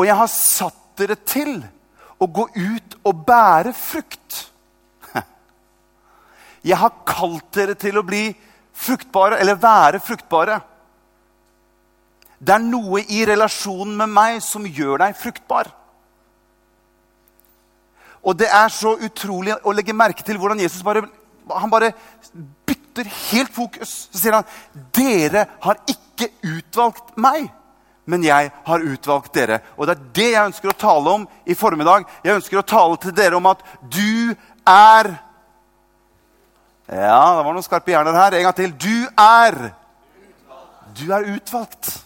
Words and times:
Og 0.00 0.06
jeg 0.08 0.16
har 0.16 0.30
satt 0.32 0.78
dere 0.96 1.16
til 1.28 1.58
å 2.20 2.28
gå 2.28 2.46
ut 2.56 2.94
og 3.04 3.24
bære 3.28 3.74
frukt. 3.76 4.38
Jeg 6.64 6.78
har 6.80 7.02
kalt 7.08 7.50
dere 7.56 7.76
til 7.76 8.00
å 8.00 8.04
bli 8.04 8.30
fruktbare, 8.80 9.36
eller 9.40 9.60
være 9.60 10.00
fruktbare. 10.00 10.56
Det 12.40 12.56
er 12.56 12.64
noe 12.64 13.02
i 13.12 13.20
relasjonen 13.28 13.92
med 14.00 14.12
meg 14.16 14.40
som 14.44 14.64
gjør 14.64 15.04
deg 15.04 15.20
fruktbar. 15.20 15.68
Og 18.24 18.36
det 18.40 18.48
er 18.52 18.72
så 18.72 18.94
utrolig 19.04 19.56
å 19.64 19.76
legge 19.76 19.96
merke 19.96 20.24
til 20.24 20.40
hvordan 20.40 20.60
Jesus 20.64 20.84
bare, 20.84 21.04
han 21.52 21.72
bare 21.72 21.92
bytter 22.68 23.08
helt 23.32 23.52
fokus. 23.52 24.08
Så 24.12 24.24
sier 24.24 24.40
han, 24.40 24.48
'Dere 24.96 25.46
har 25.60 25.80
ikke 25.88 26.32
utvalgt 26.56 27.16
meg, 27.20 27.52
men 28.10 28.26
jeg 28.26 28.50
har 28.66 28.86
utvalgt 28.92 29.34
dere.' 29.34 29.60
Og 29.76 29.86
det 29.86 29.96
er 29.96 30.04
det 30.18 30.28
jeg 30.32 30.50
ønsker 30.50 30.72
å 30.72 30.78
tale 30.78 31.16
om 31.16 31.26
i 31.46 31.54
formiddag. 31.54 32.06
Jeg 32.24 32.36
ønsker 32.40 32.60
å 32.60 32.66
tale 32.66 33.00
til 33.02 33.16
dere 33.16 33.38
om 33.38 33.50
at 33.50 33.64
du 33.82 34.34
er 34.66 35.14
Ja, 36.90 37.36
det 37.38 37.44
var 37.46 37.54
noen 37.54 37.62
skarpe 37.62 37.92
hjerner 37.92 38.16
her. 38.18 38.34
En 38.34 38.48
gang 38.48 38.56
til. 38.56 38.72
Du 38.74 39.06
er 39.14 39.74
Du 40.90 41.12
er 41.14 41.36
utvalgt. 41.36 42.00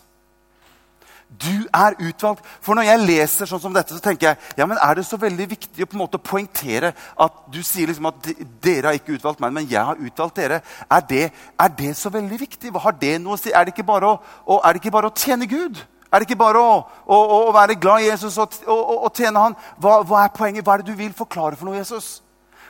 Du 1.43 1.67
er 1.75 1.97
utvalgt. 1.99 2.45
For 2.63 2.77
når 2.77 2.87
jeg 2.89 3.03
leser 3.09 3.49
sånn 3.49 3.63
som 3.63 3.75
dette, 3.75 3.97
så 3.97 4.03
tenker 4.03 4.31
jeg 4.31 4.61
ja, 4.61 4.67
men 4.71 4.79
er 4.79 4.99
det 4.99 5.07
så 5.09 5.19
veldig 5.21 5.47
viktig 5.51 5.83
å 5.83 5.89
på 5.89 5.97
en 5.97 6.03
måte 6.05 6.21
poengtere 6.23 6.93
at 6.95 7.41
du 7.53 7.61
sier 7.67 7.91
liksom 7.91 8.11
at 8.11 8.29
dere 8.63 8.91
har 8.91 8.99
ikke 8.99 9.17
utvalgt 9.17 9.43
meg, 9.43 9.55
men 9.57 9.67
jeg 9.71 9.83
har 9.83 9.99
utvalgt 9.99 10.39
dere. 10.39 10.61
Er 10.87 11.09
det, 11.09 11.25
er 11.33 11.75
det 11.81 11.95
så 11.99 12.13
veldig 12.15 12.39
viktig? 12.45 12.71
Har 12.85 12.95
det 13.01 13.17
noe 13.23 13.39
å 13.39 13.41
si? 13.41 13.51
Er 13.51 13.67
det 13.67 13.75
ikke 13.75 13.89
bare 13.89 14.15
å, 14.15 14.21
å, 14.47 14.61
ikke 14.79 14.95
bare 14.95 15.11
å 15.11 15.17
tjene 15.17 15.49
Gud? 15.51 15.83
Er 16.15 16.23
det 16.23 16.29
ikke 16.29 16.39
bare 16.45 16.61
å, 16.63 16.75
å, 17.11 17.17
å 17.49 17.55
være 17.55 17.75
glad 17.75 18.05
i 18.05 18.11
Jesus 18.13 18.37
og, 18.39 18.55
og 18.71 19.09
tjene 19.19 19.41
han? 19.49 19.57
Hva, 19.83 19.97
hva, 20.07 20.21
er 20.23 20.37
poenget? 20.37 20.63
Hva 20.63 20.77
er 20.77 20.85
det 20.85 20.93
du 20.93 21.01
vil 21.01 21.11
forklare 21.17 21.59
for 21.59 21.67
noe, 21.67 21.81
Jesus? 21.81 22.21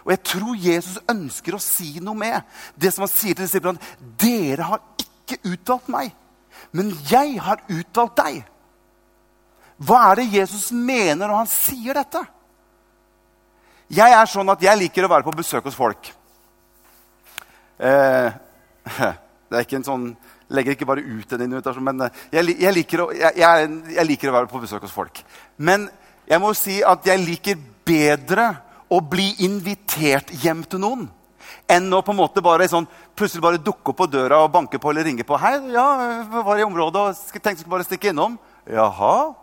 Og 0.00 0.14
jeg 0.14 0.22
tror 0.24 0.62
Jesus 0.64 0.96
ønsker 1.12 1.56
å 1.56 1.60
si 1.60 1.98
noe 2.00 2.16
med 2.16 2.56
det 2.80 2.94
som 2.94 3.05
han 3.05 3.12
sier 3.12 3.36
til 3.36 3.44
disiplene. 3.44 3.92
Dere 4.00 4.70
har 4.70 4.80
ikke 4.96 5.42
utvalgt 5.52 5.92
meg, 5.92 6.14
men 6.72 6.92
jeg 7.10 7.36
har 7.44 7.60
utvalgt 7.68 8.16
deg. 8.22 8.41
Hva 9.84 10.00
er 10.08 10.22
det 10.22 10.30
Jesus 10.38 10.70
mener 10.72 11.27
når 11.27 11.36
han 11.42 11.50
sier 11.50 12.00
dette? 12.00 12.24
Jeg 13.92 14.16
er 14.16 14.30
sånn 14.30 14.48
at 14.52 14.62
jeg 14.64 14.80
liker 14.80 15.05
å 15.05 15.12
være 15.12 15.27
på 15.27 15.36
besøk 15.36 15.68
hos 15.68 15.77
folk. 15.77 16.08
Eh, 17.77 18.28
det 19.48 19.58
er 19.58 19.66
ikke 19.66 19.83
en 19.83 19.90
sånn 19.92 20.06
legger 20.48 20.74
ikke 20.74 20.88
bare 20.88 21.04
ut 21.04 21.32
en 21.32 21.44
invitasjon, 21.46 21.84
men 21.84 22.06
eh, 22.06 22.22
jeg, 22.32 22.56
jeg, 22.60 22.74
liker 22.76 23.04
å, 23.04 23.10
jeg, 23.14 23.36
jeg, 23.40 24.06
liker 24.08 24.30
å 24.30 24.36
være 24.38 24.50
på 24.50 24.62
besøk 24.62 24.84
hos 24.86 24.94
folk. 24.94 25.22
Men 25.56 25.88
jeg 26.28 26.40
må 26.42 26.52
si 26.56 26.80
at 26.84 27.06
jeg 27.08 27.22
liker 27.24 27.60
bedre 27.86 28.50
å 28.92 29.00
bli 29.00 29.30
invitert 29.44 30.32
hjem 30.44 30.64
til 30.68 30.82
noen 30.84 31.06
enn 31.70 31.86
å 31.96 32.02
på 32.04 32.12
en 32.12 32.18
måte 32.18 32.42
bare 32.44 32.66
sånn, 32.68 32.86
plutselig 33.16 33.42
bare 33.44 33.60
dukke 33.62 33.92
opp 33.92 33.98
på 34.02 34.08
døra 34.12 34.42
og 34.44 34.52
banke 34.52 34.80
på 34.80 34.90
eller 34.90 35.06
ringe 35.08 35.24
på. 35.24 35.36
'Hei, 35.40 35.56
ja, 35.72 35.86
jeg 36.02 36.44
var 36.44 36.60
i 36.60 36.66
området 36.66 37.00
og 37.00 37.40
tenkte 37.40 37.64
jeg 37.64 37.70
bare 37.72 37.86
stikke 37.88 38.12
innom.' 38.12 38.38
'Jaha?' 38.68 39.34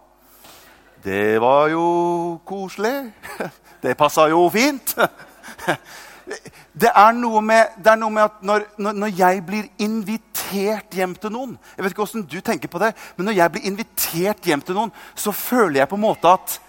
Det 1.01 1.41
var 1.41 1.69
jo 1.73 2.39
koselig. 2.45 3.11
Det 3.81 3.97
passa 3.97 4.27
jo 4.29 4.45
fint. 4.53 4.93
Det 6.73 6.89
er 6.89 7.13
med, 7.41 7.77
er 7.85 7.99
noe 7.99 8.13
med 8.13 8.23
at 8.23 8.41
når, 8.41 8.65
når, 8.77 9.13
jeg 9.17 9.43
blir 9.45 9.69
invitert 9.83 10.95
hjem 10.95 11.15
til 11.15 11.33
noen 11.33 11.57
Jeg 11.75 11.83
vet 11.83 11.93
ikke 11.93 12.05
hvordan 12.05 12.27
du 12.27 12.39
tenker 12.41 12.71
på 12.71 12.81
det, 12.81 12.93
men 13.17 13.29
når 13.29 13.37
jeg 13.37 13.51
blir 13.51 13.67
invitert 13.69 14.45
hjem 14.45 14.63
til 14.65 14.77
noen, 14.77 14.93
så 15.15 15.33
føler 15.35 15.81
jeg 15.81 15.91
på 15.91 15.99
en 15.99 16.05
måte 16.05 16.31
at 16.31 16.59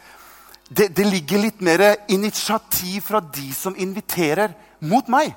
det, 0.72 0.88
det 0.96 1.06
ligger 1.06 1.42
litt 1.42 1.60
mer 1.60 1.84
initiativ 2.08 3.02
fra 3.10 3.20
de 3.20 3.50
som 3.54 3.76
inviterer, 3.76 4.54
mot 4.82 5.06
meg. 5.12 5.34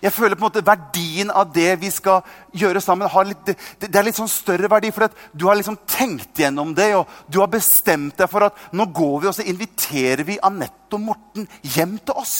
Jeg 0.00 0.14
føler 0.16 0.36
på 0.36 0.46
en 0.46 0.48
måte 0.48 0.64
verdien 0.64 1.30
av 1.36 1.50
det 1.52 1.74
vi 1.82 1.90
skal 1.92 2.22
gjøre 2.56 2.80
sammen. 2.80 3.10
Litt, 3.28 3.42
det, 3.44 3.56
det, 3.82 3.92
er 3.92 4.06
litt 4.06 4.16
sånn 4.16 4.30
større 4.32 4.70
verdi. 4.72 4.92
For 4.96 5.10
du 5.36 5.44
har 5.48 5.58
liksom 5.58 5.76
tenkt 5.90 6.40
gjennom 6.40 6.72
det, 6.76 6.94
og 6.96 7.10
du 7.28 7.42
har 7.42 7.50
bestemt 7.52 8.16
deg 8.16 8.30
for 8.32 8.48
at 8.48 8.70
nå 8.72 8.88
går 8.96 9.18
vi 9.20 9.28
og 9.28 9.36
så 9.36 9.44
inviterer 9.44 10.24
vi 10.24 10.40
Anette 10.40 10.96
og 10.96 11.04
Morten 11.10 11.48
hjem 11.74 11.98
til 12.00 12.16
oss. 12.16 12.38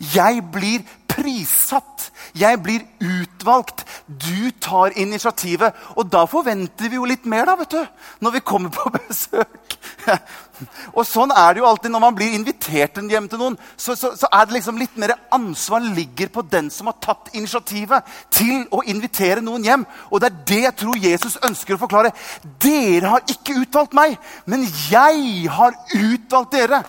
Jeg 0.00 0.42
blir 0.52 0.84
prissatt. 1.10 2.10
Jeg 2.38 2.60
blir 2.62 2.84
utvalgt. 3.00 3.84
Du 4.06 4.50
tar 4.62 4.94
initiativet. 4.96 5.76
Og 5.96 6.08
da 6.12 6.24
forventer 6.30 6.88
vi 6.88 6.96
jo 7.00 7.08
litt 7.08 7.26
mer, 7.28 7.48
da, 7.48 7.56
vet 7.60 7.74
du, 7.74 7.82
når 8.24 8.38
vi 8.38 8.46
kommer 8.52 8.72
på 8.74 8.92
besøk. 8.98 9.76
Og 10.92 11.04
sånn 11.08 11.32
er 11.32 11.54
det 11.54 11.62
jo 11.62 11.68
alltid 11.68 11.92
når 11.92 12.02
man 12.04 12.16
blir 12.16 12.34
invitert 12.36 12.98
hjem 13.00 13.28
til 13.30 13.40
noen. 13.40 13.56
Så, 13.76 13.96
så, 13.96 14.12
så, 14.18 14.28
er 14.32 14.46
det 14.46 14.58
liksom 14.58 14.78
litt 14.80 14.96
mer 15.00 15.14
ansvar 15.32 15.82
ligger 15.84 16.30
på 16.32 16.44
den 16.52 16.68
som 16.72 16.90
har 16.90 16.98
tatt 17.02 17.30
initiativet 17.36 18.08
til 18.34 18.66
å 18.74 18.82
invitere 18.90 19.44
noen 19.44 19.64
hjem. 19.66 19.86
Og 20.10 20.20
det 20.20 20.30
er 20.30 20.40
det 20.52 20.60
jeg 20.66 20.76
tror 20.82 21.00
Jesus 21.00 21.38
ønsker 21.46 21.76
å 21.76 21.82
forklare. 21.84 22.12
Dere 22.62 23.14
har 23.14 23.24
ikke 23.30 23.56
utvalgt 23.62 23.96
meg, 23.96 24.18
men 24.44 24.66
jeg 24.90 25.48
har 25.56 25.76
utvalgt 25.96 26.56
dere. 26.56 26.82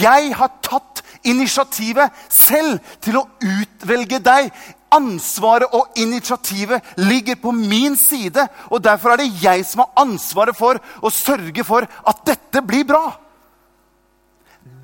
Jeg 0.00 0.34
har 0.36 0.52
tatt 0.64 0.93
initiativet 1.24 2.12
selv 2.32 2.78
til 3.04 3.18
å 3.20 3.26
utvelge 3.40 4.20
deg. 4.24 4.50
Ansvaret 4.94 5.72
og 5.74 5.96
initiativet 5.98 6.94
ligger 7.00 7.38
på 7.42 7.52
min 7.56 7.96
side. 7.98 8.46
og 8.70 8.84
Derfor 8.84 9.14
er 9.14 9.24
det 9.24 9.42
jeg 9.42 9.64
som 9.66 9.84
har 9.84 10.04
ansvaret 10.04 10.56
for 10.56 10.78
å 11.02 11.10
sørge 11.10 11.64
for 11.66 11.86
at 11.86 12.24
dette 12.26 12.62
blir 12.62 12.86
bra. 12.88 13.04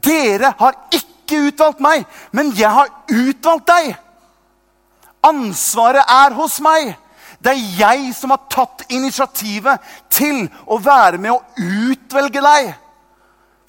Dere 0.02 0.54
har 0.58 0.78
ikke 0.96 1.44
utvalgt 1.50 1.80
meg, 1.84 2.06
men 2.32 2.50
jeg 2.56 2.72
har 2.72 2.90
utvalgt 3.08 3.68
deg. 3.70 3.94
Ansvaret 5.22 6.04
er 6.08 6.34
hos 6.34 6.58
meg. 6.64 6.94
Det 7.40 7.52
er 7.52 7.76
jeg 7.78 8.14
som 8.16 8.32
har 8.34 8.42
tatt 8.52 8.84
initiativet 8.92 9.80
til 10.12 10.44
å 10.66 10.76
være 10.80 11.20
med 11.20 11.32
å 11.32 11.44
utvelge 11.90 12.42
deg. 12.44 12.74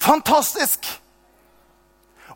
Fantastisk! 0.02 1.01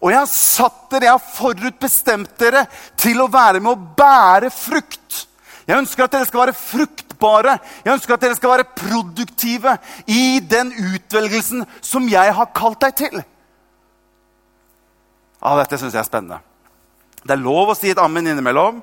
Og 0.06 0.12
jeg 0.12 0.20
har 0.20 0.28
satt 0.30 0.84
dere, 0.92 1.08
jeg 1.08 1.16
har 1.16 1.30
forutbestemt 1.34 2.36
dere 2.38 2.60
til 2.94 3.18
å 3.24 3.26
være 3.26 3.58
med 3.58 3.72
å 3.72 3.94
bære 3.98 4.52
frukt. 4.54 5.24
Jeg 5.66 5.80
ønsker 5.80 6.04
at 6.04 6.12
dere 6.14 6.28
skal 6.28 6.44
være 6.44 6.54
fruktbare, 6.54 7.56
jeg 7.82 7.96
ønsker 7.96 8.14
at 8.14 8.22
dere 8.22 8.36
skal 8.38 8.52
være 8.52 8.68
produktive 8.78 9.72
i 10.06 10.38
den 10.46 10.70
utvelgelsen 10.92 11.64
som 11.82 12.06
jeg 12.06 12.36
har 12.38 12.52
kalt 12.54 12.78
deg 12.86 12.94
til. 13.00 13.24
Ja, 15.42 15.56
dette 15.58 15.80
syns 15.82 15.98
jeg 15.98 16.04
er 16.04 16.06
spennende. 16.06 16.38
Det 17.26 17.34
er 17.34 17.42
lov 17.42 17.74
å 17.74 17.76
si 17.78 17.90
et 17.90 17.98
ammen 17.98 18.30
innimellom. 18.30 18.78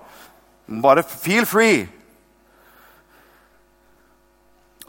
Bare 0.83 1.07
feel 1.07 1.47
free. 1.47 1.85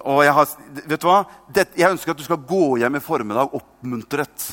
Og 0.03 0.25
jeg, 0.27 0.35
har, 0.35 0.59
vet 0.83 0.99
du 0.99 1.07
hva? 1.07 1.23
jeg 1.55 1.93
ønsker 1.93 2.11
at 2.11 2.19
du 2.19 2.27
skal 2.27 2.43
gå 2.43 2.75
hjem 2.83 2.99
i 2.99 3.07
formiddag 3.07 3.55
oppmuntret. 3.55 4.51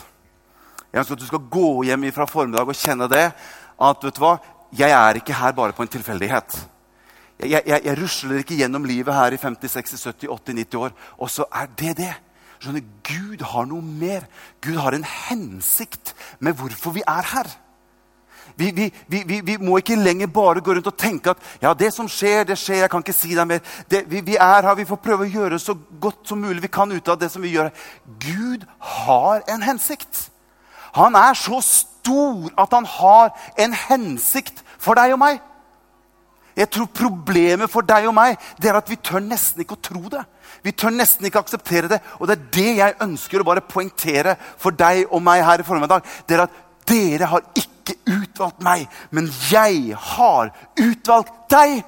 Jeg 0.91 0.99
ønsker 0.99 1.15
at 1.15 1.23
du 1.23 1.29
skal 1.29 1.45
gå 1.51 1.69
hjem 1.87 2.09
fra 2.11 2.27
formiddag 2.27 2.67
og 2.67 2.75
kjenne 2.75 3.07
det. 3.11 3.29
At 3.81 4.03
vet 4.03 4.17
du 4.17 4.21
hva, 4.23 4.35
jeg 4.75 4.91
er 4.91 5.19
ikke 5.19 5.37
her 5.39 5.55
bare 5.55 5.75
på 5.75 5.85
en 5.85 5.91
tilfeldighet. 5.91 6.57
Jeg, 7.41 7.63
jeg, 7.65 7.79
jeg 7.83 7.97
rusler 7.97 8.41
ikke 8.41 8.59
gjennom 8.59 8.85
livet 8.85 9.15
her 9.15 9.33
i 9.33 9.39
50, 9.41 9.71
60, 9.71 10.03
70, 10.03 10.27
80, 10.29 10.59
90 10.61 10.83
år, 10.83 10.93
og 11.17 11.31
så 11.31 11.47
er 11.49 11.71
det 11.79 11.95
det. 11.97 12.13
Skjønner, 12.61 12.83
Gud 13.07 13.41
har 13.53 13.65
noe 13.65 13.81
mer. 13.81 14.27
Gud 14.61 14.77
har 14.77 14.93
en 14.93 15.07
hensikt 15.07 16.13
med 16.39 16.59
hvorfor 16.59 16.93
vi 16.93 17.01
er 17.07 17.25
her. 17.33 17.49
Vi, 18.55 18.71
vi, 18.75 18.91
vi, 19.07 19.41
vi, 19.41 19.55
må 19.57 19.77
ikke 19.79 19.95
lenger 19.95 20.27
bare 20.27 20.61
gå 20.61 20.75
rundt 20.75 20.89
og 20.91 20.97
tenke 20.99 21.31
at 21.31 21.41
ja, 21.61 21.71
det 21.77 21.91
som 21.95 22.09
skjer, 22.09 22.43
det 22.45 22.57
skjer. 22.59 22.83
jeg 22.83 22.91
kan 22.91 23.03
ikke 23.03 23.15
si 23.15 23.35
det 23.35 23.47
mer. 23.47 23.61
Det, 23.89 24.03
vi, 24.11 24.35
er 24.35 24.67
her, 24.67 24.75
vi 24.77 24.85
får 24.85 25.01
prøve 25.01 25.25
å 25.25 25.31
gjøre 25.31 25.59
så 25.61 25.75
godt 26.01 26.27
som 26.29 26.41
mulig 26.41 26.61
vi 26.61 26.71
kan 26.73 26.91
ut 26.91 27.09
av 27.09 27.19
det 27.21 27.31
som 27.31 27.41
vi 27.41 27.55
gjør. 27.55 27.71
Gud 28.21 28.67
har 29.05 29.45
en 29.49 29.65
hensikt. 29.65 30.30
Han 30.97 31.15
er 31.15 31.37
så 31.37 31.61
stor 31.63 32.51
at 32.59 32.73
han 32.75 32.85
har 32.85 33.31
en 33.59 33.73
hensikt 33.87 34.63
for 34.81 34.97
deg 34.99 35.15
og 35.15 35.21
meg. 35.21 35.39
Jeg 36.57 36.67
tror 36.73 36.89
Problemet 36.95 37.71
for 37.71 37.85
deg 37.87 38.09
og 38.09 38.15
meg 38.17 38.35
det 38.61 38.71
er 38.71 38.79
at 38.79 38.89
vi 38.91 38.99
tør 38.99 39.23
nesten 39.23 39.63
ikke 39.63 39.77
å 39.77 39.83
tro 39.87 40.01
det. 40.11 40.23
Vi 40.65 40.73
tør 40.77 40.93
nesten 40.93 41.25
ikke 41.25 41.41
akseptere 41.41 41.89
det. 41.89 42.01
Og 42.19 42.27
det 42.27 42.37
er 42.37 42.49
det 42.57 42.71
jeg 42.81 42.99
ønsker 43.05 43.41
å 43.41 43.47
bare 43.47 43.63
poengtere 43.65 44.35
for 44.59 44.75
deg 44.75 45.07
og 45.09 45.23
meg 45.23 45.45
her 45.45 45.63
i 45.63 45.65
formiddag. 45.65 46.05
Det 46.27 46.37
er 46.37 46.45
at 46.45 46.59
dere 46.91 47.29
har 47.31 47.47
ikke 47.57 47.95
utvalgt 48.09 48.61
meg, 48.63 48.85
men 49.15 49.29
jeg 49.49 49.95
har 49.95 50.51
utvalgt 50.79 51.33
deg. 51.53 51.81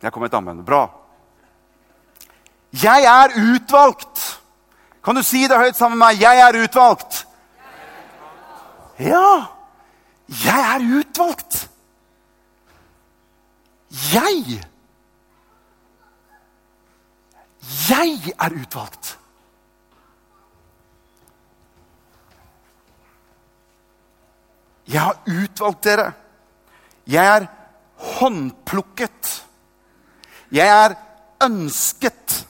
Jeg 0.00 0.12
kom 0.12 0.24
med 0.24 0.32
et 0.32 0.38
ammen. 0.38 0.64
Bra. 0.64 0.86
Jeg 2.72 3.04
er 3.04 3.36
utvalgt. 3.36 4.39
Kan 5.04 5.16
du 5.16 5.22
si 5.24 5.46
det 5.48 5.58
høyt 5.58 5.76
sammen 5.76 5.98
med 5.98 6.06
meg? 6.06 6.20
Jeg 6.20 6.40
er 6.44 6.62
utvalgt. 6.64 7.26
Ja, 9.00 9.46
jeg 10.28 10.66
er 10.74 10.88
utvalgt. 11.00 11.68
Jeg 14.12 14.60
jeg 17.88 18.34
er 18.38 18.54
utvalgt. 18.62 19.18
Jeg 24.88 25.00
har 25.00 25.18
utvalgt 25.26 25.84
dere. 25.84 26.12
Jeg 27.06 27.36
er 27.36 27.46
håndplukket. 28.18 29.30
Jeg 30.52 30.68
er 30.68 30.94
ønsket. 31.44 32.46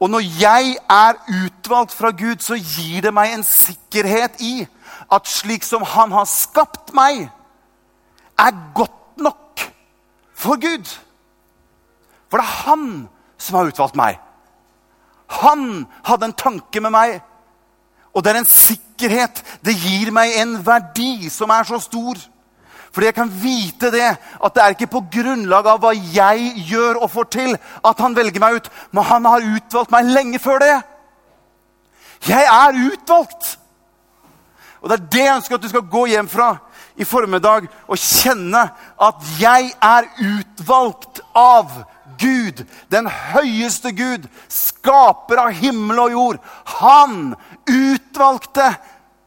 Og 0.00 0.10
når 0.10 0.22
jeg 0.40 0.76
er 0.90 1.18
utvalgt 1.44 1.94
fra 1.94 2.10
Gud, 2.10 2.38
så 2.38 2.54
gir 2.54 3.02
det 3.02 3.14
meg 3.14 3.32
en 3.34 3.44
sikkerhet 3.46 4.38
i 4.40 4.66
at 5.12 5.26
slik 5.26 5.64
som 5.66 5.82
Han 5.82 6.12
har 6.12 6.28
skapt 6.30 6.92
meg, 6.94 7.26
er 8.38 8.54
godt 8.74 9.18
nok 9.18 9.64
for 10.34 10.60
Gud. 10.62 10.86
For 12.30 12.38
det 12.38 12.46
er 12.46 12.56
Han 12.68 13.08
som 13.38 13.58
har 13.58 13.70
utvalgt 13.72 13.96
meg. 13.98 14.18
Han 15.28 15.86
hadde 16.04 16.30
en 16.30 16.38
tanke 16.38 16.80
med 16.80 16.94
meg. 16.94 17.18
Og 18.14 18.24
det 18.24 18.32
er 18.32 18.40
en 18.40 18.48
sikkerhet. 18.50 19.42
Det 19.64 19.74
gir 19.76 20.12
meg 20.14 20.38
en 20.40 20.56
verdi 20.66 21.28
som 21.30 21.50
er 21.50 21.66
så 21.68 21.80
stor. 21.82 22.18
Fordi 22.92 23.08
jeg 23.10 23.16
kan 23.16 23.32
vite 23.42 23.90
det, 23.92 24.08
at 24.16 24.54
det 24.54 24.62
er 24.62 24.74
ikke 24.74 24.90
på 24.92 25.04
grunnlag 25.12 25.66
av 25.68 25.82
hva 25.82 25.92
jeg 25.92 26.52
gjør 26.70 27.02
og 27.02 27.10
får 27.12 27.28
til, 27.34 27.56
at 27.84 28.00
han 28.02 28.16
velger 28.16 28.42
meg 28.42 28.58
ut. 28.58 28.70
Men 28.92 29.08
han 29.10 29.28
har 29.28 29.48
utvalgt 29.56 29.92
meg 29.94 30.12
lenge 30.12 30.40
før 30.42 30.62
det. 30.64 30.76
Jeg 32.28 32.48
er 32.48 32.80
utvalgt. 32.88 33.58
Og 34.80 34.90
det 34.90 34.98
er 34.98 35.06
det 35.12 35.24
jeg 35.24 35.36
ønsker 35.36 35.58
at 35.58 35.62
du 35.62 35.70
skal 35.70 35.90
gå 35.90 36.06
hjem 36.14 36.28
fra 36.30 36.52
i 36.98 37.06
formiddag 37.06 37.68
og 37.86 37.98
kjenne 37.98 38.64
at 39.08 39.30
jeg 39.38 39.72
er 39.84 40.08
utvalgt 40.18 41.20
av 41.38 41.70
Gud, 42.18 42.64
den 42.90 43.06
høyeste 43.06 43.92
Gud, 43.94 44.24
skaper 44.50 45.38
av 45.44 45.52
himmel 45.54 46.00
og 46.02 46.14
jord. 46.14 46.40
Han 46.80 47.34
utvalgte 47.68 48.72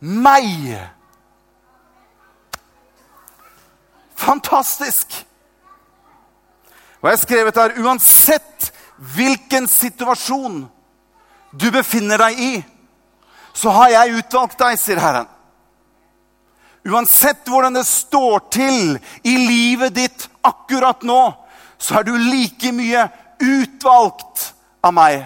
meg. 0.01 0.75
Fantastisk! 4.21 5.25
Og 7.01 7.09
jeg 7.09 7.17
har 7.17 7.21
skrevet 7.23 7.57
her 7.57 7.79
uansett 7.81 8.69
hvilken 9.15 9.65
situasjon 9.67 10.61
du 11.57 11.67
befinner 11.73 12.21
deg 12.21 12.37
i, 12.39 12.51
så 13.57 13.73
har 13.73 13.89
jeg 13.95 14.19
utvalgt 14.21 14.59
deg, 14.61 14.77
sier 14.79 15.01
Herren. 15.01 15.29
Uansett 16.85 17.49
hvordan 17.49 17.75
det 17.77 17.85
står 17.89 18.45
til 18.53 18.99
i 19.27 19.33
livet 19.37 19.95
ditt 19.97 20.27
akkurat 20.45 21.01
nå, 21.05 21.21
så 21.81 21.99
er 21.99 22.05
du 22.05 22.13
like 22.13 22.71
mye 22.77 23.07
utvalgt 23.41 24.51
av 24.85 24.93
meg. 24.93 25.25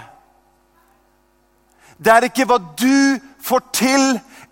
Det 1.99 2.11
er 2.11 2.27
ikke 2.27 2.47
hva 2.47 2.59
du 2.79 3.19
får 3.43 3.67
til 3.75 4.05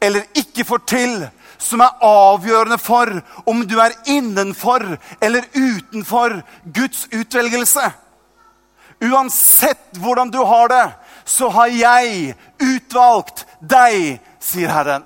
eller 0.03 0.27
ikke 0.35 0.67
får 0.67 0.83
til, 0.91 1.15
som 1.63 1.81
er 1.83 2.03
avgjørende 2.03 2.77
for 2.81 3.09
om 3.49 3.63
du 3.67 3.77
er 3.81 3.95
innenfor 4.11 4.85
eller 5.23 5.47
utenfor 5.55 6.41
Guds 6.75 7.05
utvelgelse. 7.11 7.87
Uansett 9.03 9.99
hvordan 9.99 10.31
du 10.31 10.39
har 10.47 10.69
det, 10.71 10.85
så 11.25 11.49
har 11.51 11.71
jeg 11.71 12.35
utvalgt 12.61 13.45
deg, 13.59 14.19
sier 14.43 14.71
Herren. 14.71 15.05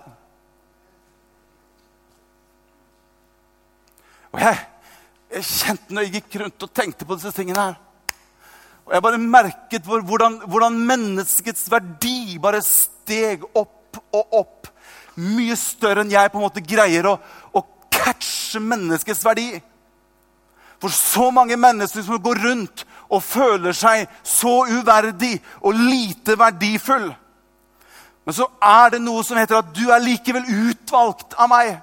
Og 4.33 4.41
jeg, 4.43 4.61
jeg 5.33 5.49
kjente 5.49 5.93
når 5.93 6.07
jeg 6.07 6.15
gikk 6.19 6.39
rundt 6.43 6.65
og 6.67 6.73
tenkte 6.73 7.07
på 7.07 7.17
disse 7.17 7.33
tingene 7.35 7.69
her 7.69 7.83
og 8.87 8.93
Jeg 8.95 9.03
bare 9.03 9.19
merket 9.19 9.87
hvordan, 9.87 10.37
hvordan 10.47 10.77
menneskets 10.87 11.65
verdi 11.71 12.37
bare 12.39 12.61
steg 12.63 13.43
opp 13.51 13.99
og 14.15 14.37
opp 14.39 14.69
mye 15.17 15.55
større 15.59 16.03
enn 16.03 16.13
jeg 16.13 16.31
på 16.31 16.39
en 16.39 16.45
måte 16.45 16.63
greier 16.63 17.07
å, 17.09 17.17
å 17.53 17.63
catche 17.93 18.61
menneskets 18.61 19.23
verdi. 19.25 19.49
For 20.77 20.93
så 20.93 21.31
mange 21.33 21.57
mennesker 21.57 22.05
som 22.05 22.21
går 22.21 22.43
rundt 22.43 22.83
og 23.09 23.23
føler 23.25 23.73
seg 23.73 24.05
så 24.25 24.59
uverdig 24.69 25.37
og 25.61 25.79
lite 25.79 26.37
verdifull. 26.37 27.09
Men 28.27 28.35
så 28.35 28.49
er 28.61 28.93
det 28.93 29.01
noe 29.01 29.23
som 29.23 29.39
heter 29.39 29.61
at 29.61 29.69
du 29.73 29.87
er 29.87 30.03
likevel 30.03 30.45
utvalgt 30.67 31.37
av 31.39 31.49
meg. 31.49 31.77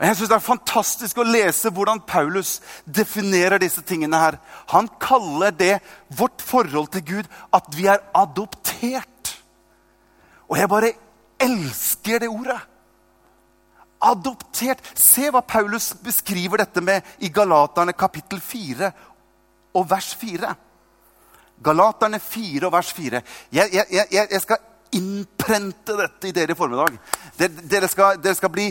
Jeg 0.00 0.16
synes 0.16 0.28
Det 0.28 0.36
er 0.36 0.42
fantastisk 0.42 1.18
å 1.18 1.26
lese 1.26 1.70
hvordan 1.70 2.00
Paulus 2.06 2.60
definerer 2.84 3.58
disse 3.58 3.82
tingene. 3.82 4.18
her. 4.18 4.38
Han 4.68 4.88
kaller 5.00 5.50
det 5.50 5.80
vårt 6.08 6.42
forhold 6.42 6.88
til 6.88 7.04
Gud 7.04 7.24
at 7.52 7.64
vi 7.76 7.86
er 7.86 8.02
adoptert. 8.14 9.42
Og 10.48 10.58
jeg 10.58 10.68
bare 10.68 10.92
elsker 11.40 12.18
det 12.18 12.28
ordet. 12.28 12.60
Adoptert. 14.02 14.82
Se 14.94 15.30
hva 15.30 15.40
Paulus 15.40 15.94
beskriver 15.94 16.56
dette 16.56 16.80
med 16.80 17.00
i 17.18 17.28
Galaterne 17.28 17.92
kapittel 17.92 18.40
4 18.40 18.90
og 19.74 19.90
vers 19.90 20.14
4. 20.14 20.54
Galaterne 21.64 22.20
4 22.20 22.66
og 22.66 22.72
vers 22.72 22.92
4. 22.92 23.22
Jeg, 23.52 23.68
jeg, 23.72 23.86
jeg, 23.90 24.28
jeg 24.30 24.40
skal 24.40 24.58
innprente 24.96 25.96
dette 25.98 26.28
i 26.28 26.34
dere 26.34 26.54
i 26.54 26.58
formiddag. 26.58 26.98
Dere 27.38 27.88
skal, 27.90 28.20
dere 28.22 28.36
skal, 28.38 28.52
bli 28.54 28.68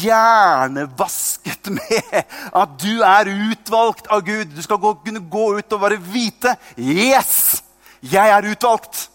hjernevasket 0.00 1.70
med 1.76 2.18
at 2.18 2.74
du 2.80 3.04
er 3.04 3.30
utvalgt 3.50 4.08
av 4.12 4.24
Gud. 4.26 4.54
Du 4.56 4.62
skal 4.64 4.80
gå, 4.82 4.94
kunne 5.04 5.24
gå 5.30 5.46
ut 5.58 5.76
og 5.76 5.84
bare 5.84 6.00
vite 6.00 6.56
Yes! 6.78 7.62
Jeg 7.98 8.30
er 8.30 8.46
utvalgt. 8.46 9.08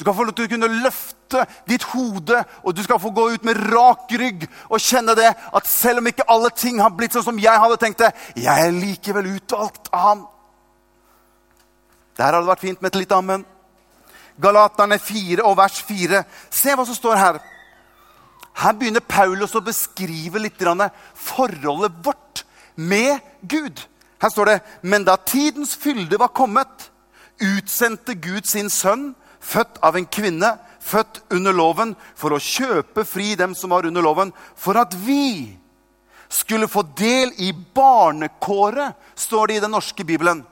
Du 0.00 0.04
skal 0.04 0.14
få 0.16 0.24
lov 0.24 0.32
til 0.32 0.46
å 0.46 0.50
kunne 0.54 0.68
løfte 0.80 1.42
ditt 1.68 1.84
hode, 1.92 2.38
og 2.64 2.72
du 2.72 2.80
skal 2.80 2.96
få 3.02 3.10
gå 3.12 3.26
ut 3.34 3.44
med 3.44 3.58
rak 3.68 4.08
rygg 4.16 4.46
og 4.70 4.80
kjenne 4.80 5.12
det 5.18 5.28
at 5.28 5.68
selv 5.68 6.00
om 6.00 6.08
ikke 6.08 6.24
alle 6.32 6.48
ting 6.56 6.80
har 6.80 6.94
blitt 6.96 7.12
sånn 7.12 7.26
som 7.26 7.42
jeg 7.42 7.60
hadde 7.60 7.76
tenkt 7.82 8.00
det, 8.00 8.08
jeg 8.40 8.64
er 8.64 8.72
likevel 8.72 9.28
utvalgt 9.34 9.92
av 9.92 10.06
ham. 10.06 10.22
Der 12.16 12.30
hadde 12.30 12.40
det 12.40 12.52
vært 12.54 12.64
fint 12.64 12.80
med 12.80 12.90
et 12.94 13.02
lite 13.02 13.18
ammen. 13.20 13.44
Galaterne 14.40 14.98
4 14.98 15.44
og 15.44 15.56
vers 15.58 15.80
4. 15.86 16.22
Se 16.50 16.74
hva 16.74 16.86
som 16.86 16.96
står 16.96 17.20
her. 17.20 17.40
Her 18.60 18.76
begynner 18.76 19.04
Paulus 19.04 19.54
å 19.56 19.64
beskrive 19.64 20.40
litt 20.42 20.60
forholdet 21.14 21.92
vårt 22.04 22.44
med 22.74 23.20
Gud. 23.42 23.80
Her 24.20 24.28
står 24.28 24.46
det 24.46 24.60
Men 24.82 25.04
da 25.04 25.16
tidens 25.16 25.74
fylde 25.76 26.18
var 26.18 26.28
kommet, 26.28 26.90
utsendte 27.40 28.14
Gud 28.14 28.46
sin 28.46 28.68
sønn, 28.70 29.14
født 29.40 29.78
av 29.82 29.96
en 29.96 30.06
kvinne, 30.06 30.58
født 30.80 31.22
under 31.30 31.52
loven, 31.52 31.94
for 32.14 32.32
å 32.32 32.40
kjøpe 32.40 33.04
fri 33.04 33.34
dem 33.34 33.54
som 33.54 33.70
var 33.70 33.86
under 33.88 34.02
loven, 34.04 34.32
for 34.56 34.76
at 34.76 34.94
vi 34.94 35.56
skulle 36.30 36.68
få 36.68 36.84
del 36.96 37.32
i 37.38 37.52
barnekåret, 37.52 38.94
står 39.16 39.46
det 39.46 39.56
i 39.56 39.64
den 39.64 39.72
norske 39.74 40.04
bibelen. 40.04 40.44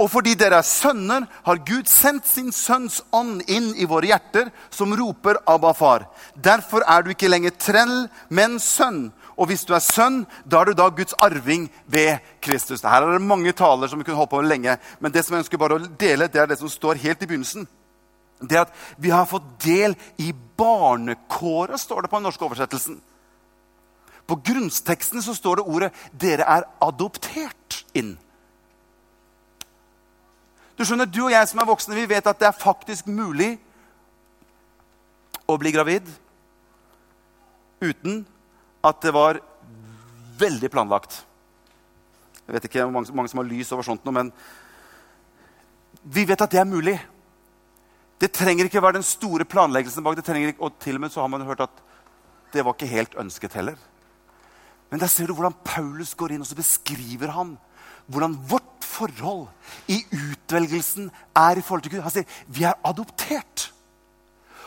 Og 0.00 0.08
fordi 0.08 0.32
dere 0.38 0.62
er 0.62 0.66
sønner, 0.66 1.26
har 1.44 1.60
Gud 1.68 1.88
sendt 1.90 2.28
sin 2.28 2.48
sønns 2.56 3.02
ånd 3.12 3.42
inn 3.52 3.74
i 3.76 3.88
våre 3.88 4.08
hjerter, 4.08 4.48
som 4.72 4.94
roper 4.96 5.36
'Abba, 5.44 5.72
far'. 5.76 6.06
Derfor 6.34 6.80
er 6.88 7.02
du 7.02 7.10
ikke 7.10 7.28
lenger 7.28 7.50
trell, 7.58 8.08
men 8.30 8.58
sønn. 8.58 9.12
Og 9.36 9.46
hvis 9.46 9.64
du 9.64 9.74
er 9.74 9.80
sønn, 9.80 10.26
da 10.48 10.60
er 10.60 10.64
du 10.64 10.72
da 10.72 10.88
Guds 10.88 11.14
arving 11.18 11.70
ved 11.86 12.18
Kristus. 12.40 12.82
Her 12.82 13.02
er 13.02 13.12
det 13.12 13.22
mange 13.22 13.52
taler 13.52 13.88
som 13.88 13.98
vi 13.98 14.04
kunne 14.04 14.16
holde 14.16 14.30
på 14.30 14.40
lenge, 14.40 14.78
men 15.00 15.12
det 15.12 15.24
som 15.24 15.34
jeg 15.34 15.44
ønsker 15.44 15.58
bare 15.58 15.78
å 15.78 15.96
dele, 15.98 16.28
det 16.28 16.40
er 16.40 16.46
det 16.46 16.58
som 16.58 16.68
står 16.68 16.94
helt 16.94 17.22
i 17.22 17.26
begynnelsen. 17.26 17.68
Det 18.40 18.56
at 18.56 18.72
vi 18.98 19.10
har 19.10 19.26
fått 19.26 19.64
del 19.64 19.96
i 20.18 20.32
barnekåret, 20.32 21.80
står 21.80 22.02
det 22.02 22.10
på 22.10 22.16
den 22.16 22.22
norske 22.22 22.44
oversettelsen. 22.44 23.00
På 24.26 24.36
grunnsteksten 24.36 25.22
så 25.22 25.34
står 25.34 25.56
det 25.56 25.66
ordet 25.66 25.92
'dere 26.12 26.44
er 26.44 26.62
adoptert 26.80 27.84
inn'. 27.94 28.16
Du 30.80 30.86
skjønner, 30.88 31.04
du 31.04 31.26
og 31.26 31.34
jeg 31.34 31.44
som 31.44 31.60
er 31.60 31.66
voksne, 31.68 31.92
vi 31.92 32.06
vet 32.08 32.24
at 32.24 32.38
det 32.40 32.46
er 32.48 32.56
faktisk 32.56 33.10
mulig 33.12 33.50
å 35.44 35.58
bli 35.60 35.74
gravid 35.74 36.06
uten 37.84 38.22
at 38.88 39.02
det 39.04 39.12
var 39.12 39.42
veldig 40.40 40.70
planlagt. 40.72 41.18
Jeg 42.46 42.56
vet 42.56 42.68
ikke 42.70 42.86
hvor 42.86 42.94
mange, 42.94 43.12
mange 43.12 43.28
som 43.28 43.42
har 43.42 43.50
lys 43.50 43.74
over 43.76 43.84
sånt, 43.90 44.08
men 44.08 44.32
vi 46.00 46.24
vet 46.24 46.46
at 46.46 46.56
det 46.56 46.62
er 46.62 46.72
mulig. 46.72 46.96
Det 48.16 48.32
trenger 48.32 48.64
ikke 48.64 48.80
være 48.80 49.02
den 49.02 49.06
store 49.10 49.44
planleggelsen 49.44 50.06
bak. 50.06 50.16
det 50.16 50.24
trenger 50.24 50.54
ikke, 50.54 50.64
og 50.64 50.80
til 50.80 50.96
og 50.96 51.04
med 51.04 51.12
så 51.12 51.20
har 51.20 51.28
man 51.28 51.44
hørt 51.44 51.60
at 51.68 51.84
det 52.56 52.64
var 52.64 52.72
ikke 52.72 52.88
helt 52.88 53.20
ønsket 53.20 53.60
heller. 53.60 53.76
Men 54.88 55.04
der 55.04 55.12
ser 55.12 55.28
du 55.28 55.36
hvordan 55.36 55.60
Paulus 55.60 56.16
går 56.16 56.32
inn 56.32 56.40
og 56.40 56.48
så 56.48 56.56
beskriver 56.56 57.36
han 57.36 57.58
hvordan 58.08 58.40
vårt 58.48 58.69
forhold 59.00 59.48
i 59.88 60.04
utvelgelsen 60.12 61.10
er 61.36 61.58
i 61.58 61.64
forhold 61.64 61.82
til 61.82 61.92
Gud. 61.94 62.02
Han 62.04 62.14
sier 62.14 62.42
vi 62.48 62.66
er 62.68 62.78
adoptert. 62.84 63.72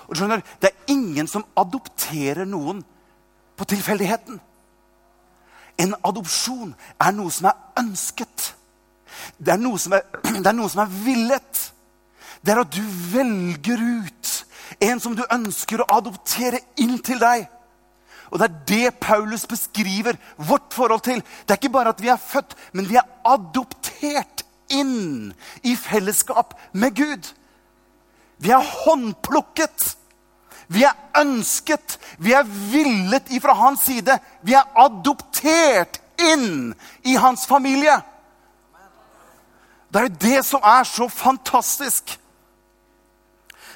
Og 0.08 0.18
skjønner, 0.18 0.42
Det 0.62 0.70
er 0.70 0.92
ingen 0.94 1.28
som 1.28 1.46
adopterer 1.58 2.46
noen 2.46 2.84
på 3.58 3.66
tilfeldigheten. 3.66 4.42
En 5.78 5.96
adopsjon 6.04 6.76
er 7.02 7.12
noe 7.12 7.32
som 7.32 7.50
er 7.50 7.58
ønsket. 7.80 8.54
Det 9.38 9.54
er 9.54 9.62
noe 9.62 9.80
som 9.80 9.94
er, 9.94 10.04
er, 10.48 10.54
noe 10.54 10.70
som 10.70 10.84
er 10.86 10.92
villet. 11.06 11.64
Det 12.44 12.54
er 12.54 12.62
at 12.62 12.76
du 12.76 12.84
velger 13.14 13.82
ut 13.82 14.32
en 14.84 15.00
som 15.00 15.16
du 15.16 15.24
ønsker 15.32 15.82
å 15.82 15.90
adoptere 15.98 16.60
inn 16.82 16.98
til 17.06 17.22
deg. 17.22 17.48
Og 18.34 18.40
Det 18.40 18.46
er 18.50 18.62
det 18.68 19.00
Paulus 19.00 19.46
beskriver 19.46 20.18
vårt 20.38 20.74
forhold 20.74 21.02
til. 21.06 21.22
Det 21.22 21.54
er 21.54 21.60
ikke 21.62 21.70
bare 21.70 21.94
at 21.94 22.02
vi 22.02 22.10
er 22.10 22.18
født, 22.18 22.56
men 22.74 22.90
vi 22.90 22.98
er 22.98 23.06
adoptert 23.30 24.42
inn 24.74 25.34
i 25.62 25.76
fellesskap 25.78 26.56
med 26.74 26.96
Gud. 26.98 27.30
Vi 28.42 28.50
er 28.50 28.66
håndplukket. 28.86 29.98
Vi 30.68 30.82
er 30.84 30.98
ønsket. 31.20 32.00
Vi 32.18 32.34
er 32.34 32.50
villet 32.50 33.30
ifra 33.30 33.54
hans 33.54 33.86
side. 33.86 34.18
Vi 34.42 34.58
er 34.58 34.66
adoptert 34.82 36.02
inn 36.18 36.74
i 37.06 37.14
hans 37.14 37.46
familie. 37.46 38.00
Det 39.94 40.02
er 40.02 40.10
jo 40.10 40.22
det 40.26 40.46
som 40.46 40.66
er 40.66 40.90
så 40.90 41.06
fantastisk. 41.08 42.18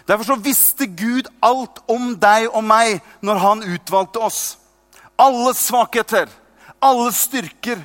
Derfor 0.07 0.23
så 0.23 0.39
visste 0.39 0.87
Gud 0.87 1.27
alt 1.43 1.81
om 1.91 2.13
deg 2.19 2.47
og 2.53 2.63
meg 2.63 3.01
når 3.25 3.41
han 3.43 3.65
utvalgte 3.67 4.23
oss. 4.23 4.41
Alle 5.19 5.51
svakheter, 5.57 6.29
alle 6.79 7.11
styrker. 7.11 7.81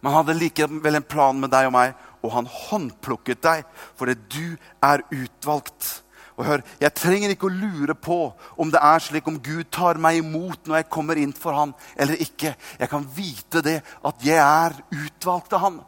Men 0.00 0.12
han 0.12 0.22
hadde 0.22 0.38
likevel 0.40 1.00
en 1.00 1.06
plan 1.06 1.36
med 1.40 1.52
deg 1.52 1.68
og 1.68 1.74
meg, 1.76 1.92
og 2.24 2.32
han 2.32 2.48
håndplukket 2.48 3.42
deg 3.44 3.64
fordi 3.98 4.16
du 4.32 4.56
er 4.84 5.04
utvalgt. 5.12 6.00
Og 6.36 6.44
hør, 6.44 6.62
Jeg 6.80 6.92
trenger 6.94 7.32
ikke 7.32 7.48
å 7.48 7.52
lure 7.52 7.94
på 7.94 8.18
om 8.60 8.70
det 8.72 8.80
er 8.80 9.00
slik 9.00 9.28
om 9.28 9.38
Gud 9.40 9.70
tar 9.72 9.96
meg 10.00 10.20
imot 10.20 10.68
når 10.68 10.82
jeg 10.82 10.92
kommer 10.92 11.16
inn 11.20 11.32
for 11.32 11.56
han 11.56 11.72
eller 11.96 12.20
ikke. 12.20 12.54
Jeg 12.78 12.88
kan 12.92 13.06
vite 13.16 13.62
det, 13.64 13.80
at 14.04 14.24
jeg 14.24 14.40
er 14.40 14.76
utvalgt 14.92 15.56
av 15.56 15.64
han. 15.64 15.78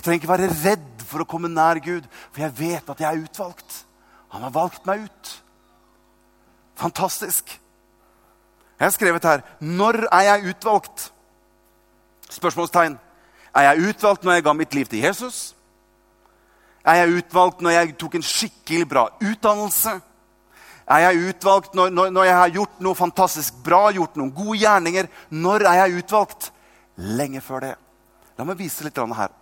Jeg 0.00 0.04
trenger 0.06 0.22
ikke 0.22 0.32
være 0.32 0.54
redd 0.64 1.02
for 1.04 1.20
å 1.20 1.28
komme 1.28 1.48
nær 1.52 1.76
Gud, 1.84 2.06
for 2.32 2.40
jeg 2.40 2.54
vet 2.56 2.86
at 2.88 3.00
jeg 3.02 3.04
er 3.04 3.20
utvalgt. 3.20 3.74
Han 4.32 4.46
har 4.46 4.52
valgt 4.54 4.86
meg 4.88 5.02
ut. 5.04 5.32
Fantastisk. 6.80 7.50
Jeg 8.78 8.86
har 8.86 8.94
skrevet 8.94 9.26
her 9.28 9.42
Når 9.60 10.06
er 10.08 10.22
jeg 10.24 10.54
utvalgt? 10.54 11.10
Spørsmålstegn. 12.32 12.94
Er 13.52 13.66
jeg 13.66 13.90
utvalgt 13.90 14.24
når 14.24 14.38
jeg 14.38 14.44
ga 14.46 14.54
mitt 14.56 14.76
liv 14.78 14.88
til 14.88 15.04
Jesus? 15.04 15.40
Er 16.80 17.02
jeg 17.02 17.18
utvalgt 17.18 17.60
når 17.60 17.74
jeg 17.74 17.92
tok 18.00 18.16
en 18.16 18.24
skikkelig 18.24 18.86
bra 18.88 19.02
utdannelse? 19.20 19.92
Er 20.88 21.04
jeg 21.10 21.26
utvalgt 21.28 21.76
når, 21.76 21.92
når, 21.92 22.08
når, 22.14 22.24
jeg 22.30 22.38
har 22.38 22.54
gjort 22.54 22.80
noe 22.80 22.96
fantastisk 22.96 23.60
bra, 23.68 23.82
gjort 23.92 24.16
noen 24.16 24.32
gode 24.32 24.56
gjerninger? 24.62 25.12
Når 25.28 25.66
er 25.74 25.82
jeg 25.82 26.00
utvalgt? 26.00 26.48
Lenge 26.96 27.44
før 27.44 27.66
det. 27.68 27.74
La 28.40 28.48
meg 28.48 28.56
vise 28.64 28.88
litt 28.88 28.96
her. 28.96 29.36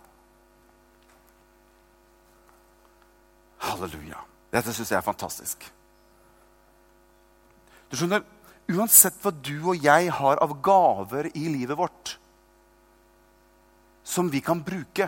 Halleluja. 3.69 4.19
Dette 4.49 4.73
syns 4.73 4.91
jeg 4.91 4.97
er 4.97 5.05
fantastisk. 5.05 5.69
Du 7.89 7.97
skjønner, 7.97 8.25
Uansett 8.69 9.17
hva 9.23 9.31
du 9.33 9.71
og 9.71 9.81
jeg 9.81 10.11
har 10.13 10.39
av 10.43 10.51
gaver 10.61 11.31
i 11.33 11.47
livet 11.49 11.77
vårt 11.77 12.17
som 14.05 14.29
vi 14.29 14.41
kan 14.45 14.61
bruke, 14.65 15.07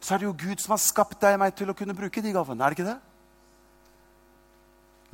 så 0.00 0.14
er 0.14 0.20
det 0.20 0.26
jo 0.26 0.36
Gud 0.36 0.60
som 0.60 0.74
har 0.74 0.80
skapt 0.80 1.18
deg 1.20 1.36
og 1.36 1.40
meg 1.42 1.54
til 1.56 1.72
å 1.72 1.76
kunne 1.76 1.96
bruke 1.96 2.22
de 2.24 2.32
gavene. 2.32 2.60
Er 2.64 2.72
det 2.72 2.78
ikke 2.78 2.90
det? 2.90 2.98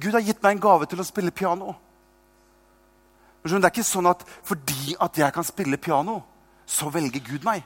Gud 0.02 0.18
har 0.18 0.26
gitt 0.26 0.42
meg 0.42 0.56
en 0.56 0.64
gave 0.66 0.86
til 0.90 1.02
å 1.02 1.06
spille 1.06 1.34
piano. 1.34 1.74
Men 3.42 3.62
det 3.62 3.68
er 3.68 3.74
ikke 3.74 3.86
sånn 3.86 4.10
at 4.10 4.22
fordi 4.46 4.96
at 5.02 5.18
jeg 5.22 5.34
kan 5.34 5.46
spille 5.46 5.78
piano, 5.78 6.20
så 6.66 6.90
velger 6.90 7.22
Gud 7.22 7.46
meg. 7.46 7.62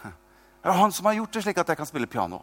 Det 0.00 0.68
er 0.68 0.76
han 0.76 0.92
som 0.92 1.08
har 1.08 1.16
gjort 1.16 1.32
det 1.32 1.44
slik 1.46 1.60
at 1.60 1.72
jeg 1.72 1.80
kan 1.80 1.88
spille 1.88 2.08
piano. 2.08 2.42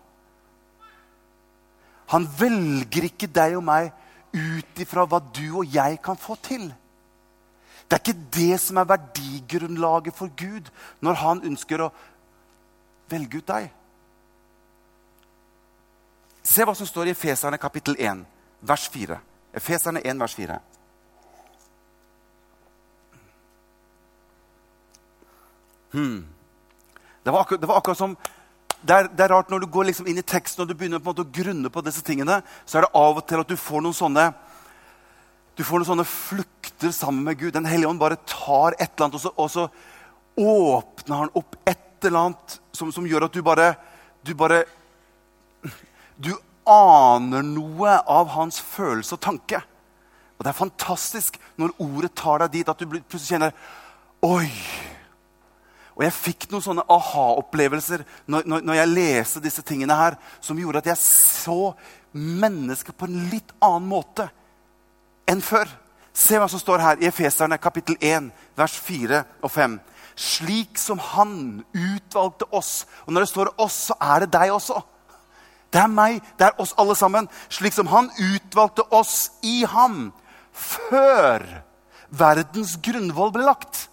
Han 2.13 2.27
velger 2.39 3.09
ikke 3.09 3.27
deg 3.27 3.57
og 3.57 3.65
meg 3.67 3.91
ut 4.33 4.81
ifra 4.81 5.05
hva 5.07 5.19
du 5.19 5.59
og 5.61 5.73
jeg 5.73 5.99
kan 6.03 6.19
få 6.19 6.37
til. 6.43 6.69
Det 7.87 7.95
er 7.95 8.03
ikke 8.03 8.29
det 8.35 8.59
som 8.59 8.77
er 8.77 8.89
verdigrunnlaget 8.89 10.15
for 10.15 10.31
Gud 10.37 10.71
når 11.03 11.19
han 11.23 11.43
ønsker 11.47 11.85
å 11.85 11.91
velge 13.11 13.39
ut 13.39 13.51
deg. 13.51 13.69
Se 16.47 16.63
hva 16.63 16.75
som 16.75 16.87
står 16.87 17.09
i 17.09 17.15
Efeserne 17.15 17.59
kapittel 17.59 17.95
1, 17.99 18.23
vers 18.67 18.87
4. 18.91 19.19
Efeserne 19.59 20.03
1, 20.03 20.19
vers 20.19 20.35
4. 20.35 20.59
Hmm. 25.91 26.27
Det, 27.23 27.31
var 27.31 27.41
akkurat, 27.41 27.61
det, 27.61 27.67
var 27.67 27.77
akkurat, 27.77 27.97
som 27.97 28.17
det 28.81 28.93
er, 28.93 29.07
det 29.10 29.24
er, 29.25 29.31
rart 29.34 29.50
når 29.50 29.63
du 29.63 29.69
går 29.74 29.89
liksom 29.89 30.07
inn 30.10 30.19
i 30.22 30.25
teksten 30.25 30.62
og 30.63 30.69
du 30.69 30.75
begynner 30.77 31.01
på 31.01 31.10
en 31.10 31.15
måte 31.15 31.25
å 31.25 31.36
grunne 31.39 31.72
på 31.74 31.81
disse 31.86 32.03
tingene, 32.05 32.41
så 32.65 32.77
er 32.77 32.86
det 32.86 32.93
av 33.00 33.17
og 33.17 33.25
til 33.27 33.41
at 33.41 33.50
du 33.50 33.57
får 33.57 33.84
noen 33.84 33.98
sånne 33.98 34.27
du 35.57 35.63
får 35.65 35.81
noen 35.81 35.89
sånne 35.89 36.05
flukter 36.05 36.91
sammen 36.93 37.24
med 37.25 37.39
Gud. 37.39 37.55
Den 37.55 37.65
hellige 37.65 37.89
ånd 37.89 37.98
bare 37.98 38.19
tar 38.29 38.75
et 38.77 38.91
eller 38.91 39.07
annet, 39.07 39.15
og 39.17 39.24
så, 39.24 39.31
og 39.34 39.50
så 39.50 39.63
åpner 40.38 41.24
han 41.24 41.31
opp 41.39 41.57
et 41.65 42.05
eller 42.05 42.19
annet 42.27 42.57
som, 42.77 42.91
som 42.93 43.07
gjør 43.10 43.25
at 43.25 43.34
du 43.34 43.41
bare, 43.46 43.72
du 44.22 44.36
bare 44.38 44.65
Du 46.17 46.31
aner 46.67 47.43
noe 47.46 47.96
av 48.10 48.29
hans 48.34 48.57
følelse 48.62 49.15
og 49.15 49.22
tanke. 49.22 49.60
Og 50.38 50.46
det 50.46 50.51
er 50.51 50.57
fantastisk 50.57 51.38
når 51.57 51.75
ordet 51.81 52.13
tar 52.17 52.43
deg 52.43 52.53
dit 52.60 52.69
at 52.69 52.77
du 52.77 52.86
plutselig 52.89 53.34
kjenner 53.34 53.57
Oi! 54.25 54.50
Og 55.98 56.04
jeg 56.06 56.13
fikk 56.13 56.46
noen 56.51 56.62
sånne 56.62 56.86
aha-opplevelser 56.94 58.04
når, 58.30 58.46
når, 58.46 58.66
når, 58.70 58.75
jeg 58.77 58.94
leste 58.94 59.42
disse 59.42 59.63
tingene 59.66 59.98
her, 59.98 60.18
som 60.39 60.60
gjorde 60.62 60.84
at 60.84 60.92
jeg 60.92 61.01
så 61.01 61.72
mennesker 62.13 62.94
på 62.94 63.08
en 63.10 63.24
litt 63.32 63.54
annen 63.66 63.89
måte 63.89 64.27
enn 65.27 65.42
før. 65.42 65.66
Se 66.13 66.38
hva 66.38 66.46
som 66.50 66.62
står 66.62 66.84
her 66.86 67.01
i 67.01 67.10
Efeserne 67.10 67.58
kapittel 67.62 67.98
1, 67.98 68.30
vers 68.58 68.77
4 68.86 69.24
og 69.42 69.54
5. 69.54 69.80
Slik 70.18 70.77
som 70.82 71.01
han 71.01 71.34
utvalgte 71.74 72.46
oss. 72.54 72.86
Og 73.06 73.13
når 73.13 73.25
det 73.25 73.34
står 73.34 73.54
'oss', 73.58 73.82
så 73.89 73.98
er 74.01 74.20
det 74.20 74.34
deg 74.34 74.54
også. 74.54 74.82
Det 75.74 75.82
er 75.82 75.88
meg, 75.88 76.22
det 76.39 76.48
er 76.48 76.62
oss 76.62 76.74
alle 76.77 76.96
sammen. 76.96 77.27
Slik 77.50 77.74
som 77.74 77.88
han 77.88 78.10
utvalgte 78.18 78.86
oss 78.94 79.32
i 79.44 79.66
ham 79.66 80.13
før 80.54 81.44
verdens 82.10 82.77
grunnvoll 82.82 83.34
ble 83.36 83.44
lagt 83.46 83.89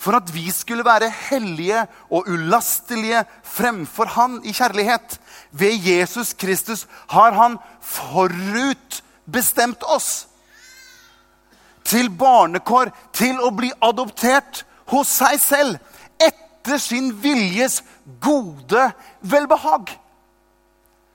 for 0.00 0.16
at 0.16 0.32
vi 0.32 0.48
skulle 0.52 0.84
være 0.84 1.12
hellige 1.28 1.82
og 2.08 2.28
ulastelige 2.28 3.24
fremfor 3.44 4.08
Han 4.16 4.40
i 4.44 4.52
kjærlighet. 4.56 5.20
Ved 5.52 5.84
Jesus 5.84 6.32
Kristus 6.32 6.86
har 7.12 7.36
Han 7.36 7.58
forutbestemt 7.80 9.84
oss 9.84 10.26
til 11.84 12.10
barnekår, 12.10 12.90
til 13.12 13.40
å 13.42 13.50
bli 13.52 13.72
adoptert 13.82 14.64
hos 14.92 15.08
seg 15.20 15.40
selv 15.42 15.78
etter 16.22 16.78
sin 16.78 17.10
viljes 17.22 17.82
gode 18.22 18.92
velbehag. 19.20 19.90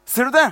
Ser 0.06 0.30
du 0.30 0.36
det? 0.36 0.52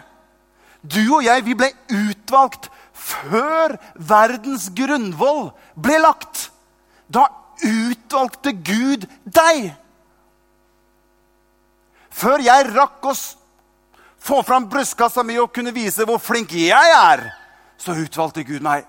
Du 0.83 1.17
og 1.17 1.25
jeg, 1.25 1.45
vi 1.45 1.55
ble 1.55 1.69
utvalgt 1.91 2.69
før 2.93 3.77
verdens 3.95 4.69
grunnvoll 4.75 5.51
ble 5.75 5.99
lagt. 6.01 6.49
Da 7.07 7.27
utvalgte 7.61 8.53
Gud 8.65 9.07
deg. 9.25 9.71
Før 12.13 12.43
jeg 12.45 12.69
rakk 12.73 13.09
å 13.09 13.13
få 14.23 14.41
fram 14.45 14.69
brystkassa 14.71 15.23
mi 15.25 15.39
og 15.41 15.51
kunne 15.55 15.73
vise 15.75 16.05
hvor 16.07 16.21
flink 16.21 16.53
jeg 16.55 16.95
er, 16.97 17.25
så 17.77 17.95
utvalgte 17.97 18.45
Gud 18.47 18.63
meg. 18.63 18.85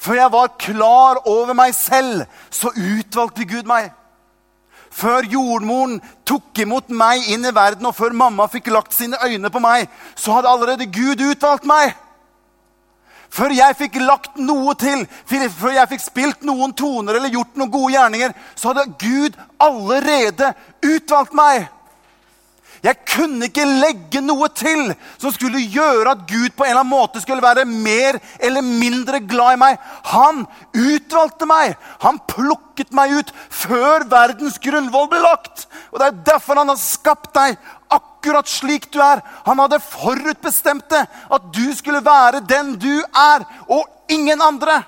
Før 0.00 0.16
jeg 0.16 0.32
var 0.32 0.52
klar 0.60 1.20
over 1.28 1.56
meg 1.56 1.74
selv, 1.76 2.24
så 2.50 2.72
utvalgte 2.72 3.44
Gud 3.48 3.68
meg. 3.68 3.90
Før 4.90 5.26
jordmoren 5.28 6.00
tok 6.26 6.58
imot 6.64 6.88
meg 6.90 7.28
inn 7.30 7.44
i 7.46 7.54
verden, 7.54 7.86
og 7.86 7.94
før 7.94 8.16
mamma 8.16 8.48
fikk 8.50 8.72
lagt 8.74 8.96
sine 8.96 9.20
øyne 9.22 9.50
på 9.52 9.62
meg, 9.62 9.86
så 10.16 10.34
hadde 10.34 10.50
allerede 10.50 10.88
Gud 10.90 11.22
utvalgt 11.30 11.68
meg. 11.68 11.94
Før 13.30 13.52
jeg 13.54 13.76
fikk 13.78 14.00
lagt 14.02 14.38
noe 14.42 14.74
til, 14.78 15.04
før 15.26 15.74
jeg 15.76 15.90
fikk 15.92 16.02
spilt 16.02 16.46
noen 16.46 16.72
toner 16.74 17.18
eller 17.18 17.30
gjort 17.30 17.58
noen 17.60 17.70
gode 17.70 17.92
gjerninger, 17.94 18.32
så 18.58 18.72
hadde 18.72 18.88
Gud 18.98 19.38
allerede 19.62 20.50
utvalgt 20.82 21.36
meg. 21.38 21.68
Jeg 22.80 22.96
kunne 23.04 23.48
ikke 23.50 23.66
legge 23.66 24.22
noe 24.24 24.48
til 24.56 24.94
som 25.20 25.32
skulle 25.34 25.60
gjøre 25.60 26.14
at 26.14 26.22
Gud 26.28 26.54
på 26.56 26.64
en 26.64 26.70
eller 26.70 26.80
annen 26.80 26.92
måte 26.94 27.20
skulle 27.20 27.44
være 27.44 27.66
mer 27.68 28.16
eller 28.40 28.64
mindre 28.64 29.20
glad 29.20 29.58
i 29.58 29.60
meg. 29.60 29.82
Han 30.12 30.46
utvalgte 30.72 31.48
meg. 31.48 31.74
Han 32.04 32.20
plukket 32.30 32.94
meg 32.96 33.12
ut 33.18 33.34
før 33.52 34.06
verdens 34.08 34.56
grunnvoll 34.62 35.10
ble 35.12 35.20
lagt. 35.24 35.66
Og 35.92 36.00
Det 36.00 36.08
er 36.08 36.24
derfor 36.32 36.62
han 36.62 36.72
har 36.72 36.80
skapt 36.80 37.34
deg 37.36 37.58
akkurat 37.90 38.48
slik 38.48 38.88
du 38.94 39.00
er. 39.04 39.20
Han 39.44 39.60
hadde 39.60 39.82
forutbestemt 39.84 40.88
det, 40.92 41.04
at 41.04 41.52
du 41.52 41.66
skulle 41.76 42.04
være 42.04 42.40
den 42.48 42.76
du 42.80 43.02
er, 43.02 43.44
og 43.68 43.84
ingen 44.08 44.40
andre. 44.42 44.80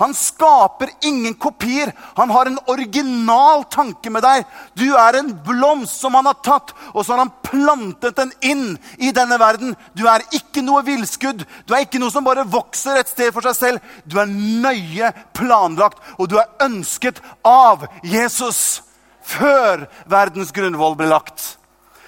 Han 0.00 0.14
skaper 0.16 0.88
ingen 1.04 1.34
kopier. 1.34 1.92
Han 2.16 2.30
har 2.32 2.48
en 2.48 2.58
original 2.72 3.66
tanke 3.68 4.10
med 4.10 4.24
deg. 4.24 4.46
Du 4.74 4.86
er 4.96 5.18
en 5.18 5.28
blomst 5.44 6.00
som 6.00 6.16
han 6.16 6.28
har 6.30 6.38
tatt, 6.40 6.72
og 6.94 7.04
så 7.04 7.12
har 7.12 7.26
han 7.26 7.34
plantet 7.44 8.16
den 8.16 8.32
inn 8.40 8.64
i 8.96 9.12
denne 9.12 9.36
verden. 9.40 9.74
Du 9.92 10.06
er 10.08 10.24
ikke 10.32 10.64
noe 10.64 10.80
villskudd. 10.86 11.44
Du 11.68 11.74
er 11.76 11.84
ikke 11.84 12.00
noe 12.00 12.12
som 12.14 12.24
bare 12.24 12.46
vokser 12.48 12.96
et 12.96 13.12
sted 13.12 13.28
for 13.36 13.44
seg 13.44 13.58
selv. 13.58 13.90
Du 14.08 14.16
er 14.22 14.30
nøye 14.30 15.12
planlagt, 15.36 16.00
og 16.16 16.30
du 16.32 16.38
er 16.40 16.48
ønsket 16.64 17.20
av 17.44 17.84
Jesus 18.00 18.80
før 19.20 19.84
verdens 20.08 20.54
grunnvoll 20.56 20.96
ble 20.96 21.10
lagt. 21.10 21.44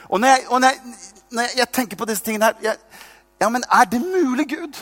Og 0.08 0.20
når 0.20 0.32
jeg, 0.32 0.46
og 0.48 0.64
når 0.64 0.72
jeg, 0.72 0.96
når 1.28 1.46
jeg, 1.46 1.58
jeg 1.60 1.72
tenker 1.76 2.00
på 2.00 2.08
disse 2.08 2.24
tingene 2.24 2.52
her 2.52 2.80
Ja, 3.42 3.48
men 3.50 3.64
er 3.68 3.84
det 3.90 3.98
mulig, 4.00 4.48
Gud? 4.48 4.80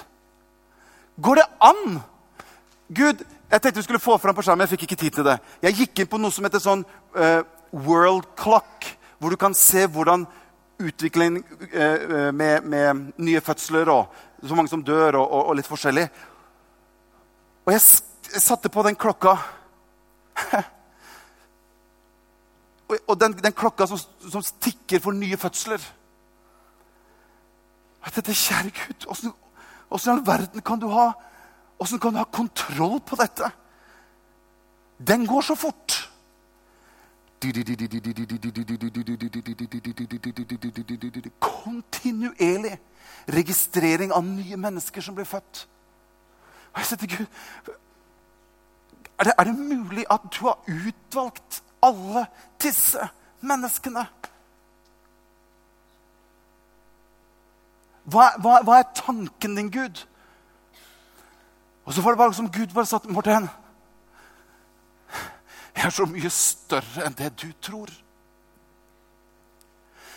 Går 1.23 1.41
det 1.41 1.47
an? 1.65 2.01
Gud, 2.95 3.25
Jeg 3.51 3.63
tenkte 3.63 3.81
vi 3.81 3.83
skulle 3.83 3.99
få 3.99 4.15
fram 4.19 4.35
på 4.35 4.43
skjermen, 4.47 4.63
jeg 4.63 4.71
fikk 4.77 4.83
ikke 4.87 4.97
tid 4.99 5.15
til 5.15 5.25
det. 5.27 5.37
Jeg 5.63 5.75
gikk 5.75 5.99
inn 5.99 6.09
på 6.11 6.19
noe 6.23 6.31
som 6.31 6.45
heter 6.47 6.63
sånn 6.63 6.85
uh, 7.19 7.43
World 7.75 8.29
Clock, 8.39 8.87
hvor 9.19 9.35
du 9.35 9.39
kan 9.39 9.55
se 9.59 9.89
hvordan 9.91 10.23
utviklingen 10.79 11.43
uh, 11.75 12.31
med, 12.31 12.63
med, 12.63 13.01
nye 13.19 13.41
fødsler 13.43 13.91
og 13.91 14.15
så 14.47 14.55
mange 14.55 14.71
som 14.71 14.85
dør, 14.87 15.19
og, 15.19 15.27
og, 15.27 15.49
og 15.51 15.59
litt 15.59 15.67
forskjellig. 15.67 16.05
Og 17.67 17.73
jeg, 17.75 17.83
jeg 18.35 18.43
satte 18.43 18.71
på 18.71 18.85
den 18.87 18.99
klokka. 18.99 19.35
og, 23.09 23.17
den, 23.19 23.35
den, 23.35 23.55
klokka 23.55 23.87
som, 23.91 23.99
som 24.31 24.47
tikker 24.63 25.03
for 25.03 25.15
nye 25.15 25.39
fødsler. 25.39 25.83
Jeg 28.07 28.15
tenkte, 28.15 28.39
Kjære 28.45 28.71
Gud, 28.79 29.11
Åssen 29.11 29.35
i 29.35 30.15
all 30.15 30.23
verden 30.27 30.63
kan 30.63 30.79
du 30.79 30.87
ha 30.95 31.11
Hvordan 31.81 32.01
kan 32.01 32.13
du 32.13 32.19
ha 32.19 32.25
kontroll 32.25 33.01
på 33.01 33.17
dette? 33.17 33.51
Den 35.09 35.27
går 35.27 35.41
så 35.41 35.55
fort. 35.55 36.11
Kontinuerlig 41.41 42.75
registrering 43.29 44.13
av 44.13 44.25
nye 44.25 44.57
mennesker 44.61 45.01
som 45.01 45.17
blir 45.17 45.25
født. 45.25 45.65
Og 46.75 46.83
jeg 46.83 46.91
sier 46.91 47.17
Gud 47.17 47.73
er 49.21 49.25
det, 49.25 49.33
er 49.39 49.45
det 49.45 49.59
mulig 49.59 50.05
at 50.11 50.21
du 50.33 50.47
har 50.47 50.61
utvalgt 50.65 51.63
alle 51.85 52.27
disse 52.63 53.09
menneskene? 53.41 54.05
Hva, 58.11 58.31
hva, 58.41 58.61
hva, 58.65 58.79
er 58.81 58.89
tanken 58.97 59.59
din, 59.59 59.69
Gud? 59.73 60.01
Og 61.91 61.95
så 61.95 62.03
var 62.03 62.15
det 62.15 62.19
bare 62.19 62.35
som 62.35 62.51
Gud 62.51 62.71
bare 62.71 62.87
sa 62.87 63.01
Morten 63.11 63.49
Jeg 65.75 65.87
er 65.89 65.91
så 65.91 66.05
mye 66.07 66.31
større 66.31 67.03
enn 67.03 67.17
det 67.19 67.33
du 67.43 67.49
tror. 67.59 67.91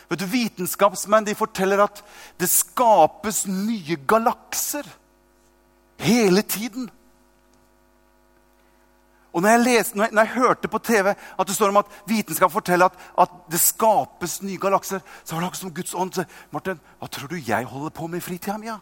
Vet 0.06 0.22
du, 0.22 0.28
Vitenskapsmenn 0.30 1.26
de 1.26 1.34
forteller 1.34 1.82
at 1.82 2.04
det 2.38 2.52
skapes 2.52 3.48
nye 3.50 3.98
galakser 4.06 4.86
hele 5.98 6.46
tiden. 6.46 6.92
Og 9.34 9.42
når 9.42 9.56
jeg, 9.56 9.66
leste, 9.66 9.98
når, 9.98 10.06
jeg, 10.06 10.14
når 10.14 10.22
jeg, 10.28 10.34
hørte 10.36 10.70
på 10.70 10.78
TV 10.78 11.10
at 11.10 11.48
det 11.48 11.56
står 11.58 11.74
om 11.74 11.82
at 11.82 12.00
vitenskap 12.06 12.54
forteller 12.54 12.86
at, 12.86 13.12
at 13.18 13.38
det 13.50 13.66
skapes 13.66 14.44
nye 14.46 14.62
galakser, 14.62 15.02
så 15.24 15.34
var 15.34 15.42
det 15.42 15.50
akkurat 15.50 15.66
som 15.66 15.74
Guds 15.74 15.98
ånd 15.98 16.26
Martin, 16.54 16.82
hva 17.02 17.10
tror 17.10 17.34
du 17.34 17.40
jeg 17.42 17.66
holder 17.66 17.98
på 17.98 18.08
med 18.08 18.22
i 18.22 18.28
fritida 18.30 18.62
mi? 18.62 18.70
Ja? 18.70 18.78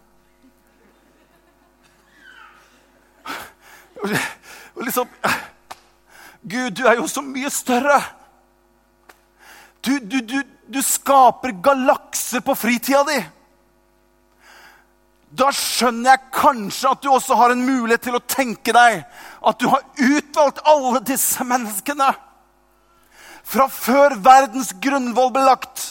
Og 4.02 4.86
liksom 4.86 5.10
Gud, 6.42 6.72
du 6.78 6.88
er 6.90 6.98
jo 6.98 7.06
så 7.08 7.22
mye 7.22 7.50
større. 7.54 8.00
Du, 9.86 9.98
du, 10.00 10.20
du, 10.26 10.40
du 10.70 10.82
skaper 10.86 11.54
galakser 11.64 12.42
på 12.46 12.56
fritida 12.58 13.04
di 13.10 13.20
da 15.32 15.48
skjønner 15.56 16.12
jeg 16.12 16.32
kanskje 16.36 16.90
at 16.92 17.04
du 17.04 17.08
også 17.12 17.38
har 17.40 17.54
en 17.54 17.64
mulighet 17.64 18.04
til 18.04 18.18
å 18.18 18.26
tenke 18.28 18.74
deg 18.76 18.98
at 19.48 19.62
du 19.62 19.70
har 19.72 19.86
utvalgt 19.96 20.60
alle 20.68 21.00
disse 21.08 21.46
menneskene 21.48 22.10
fra 23.52 23.68
før 23.72 24.18
verdens 24.24 24.74
grunnvoll 24.84 25.32
ble 25.34 25.44
lagt. 25.48 25.86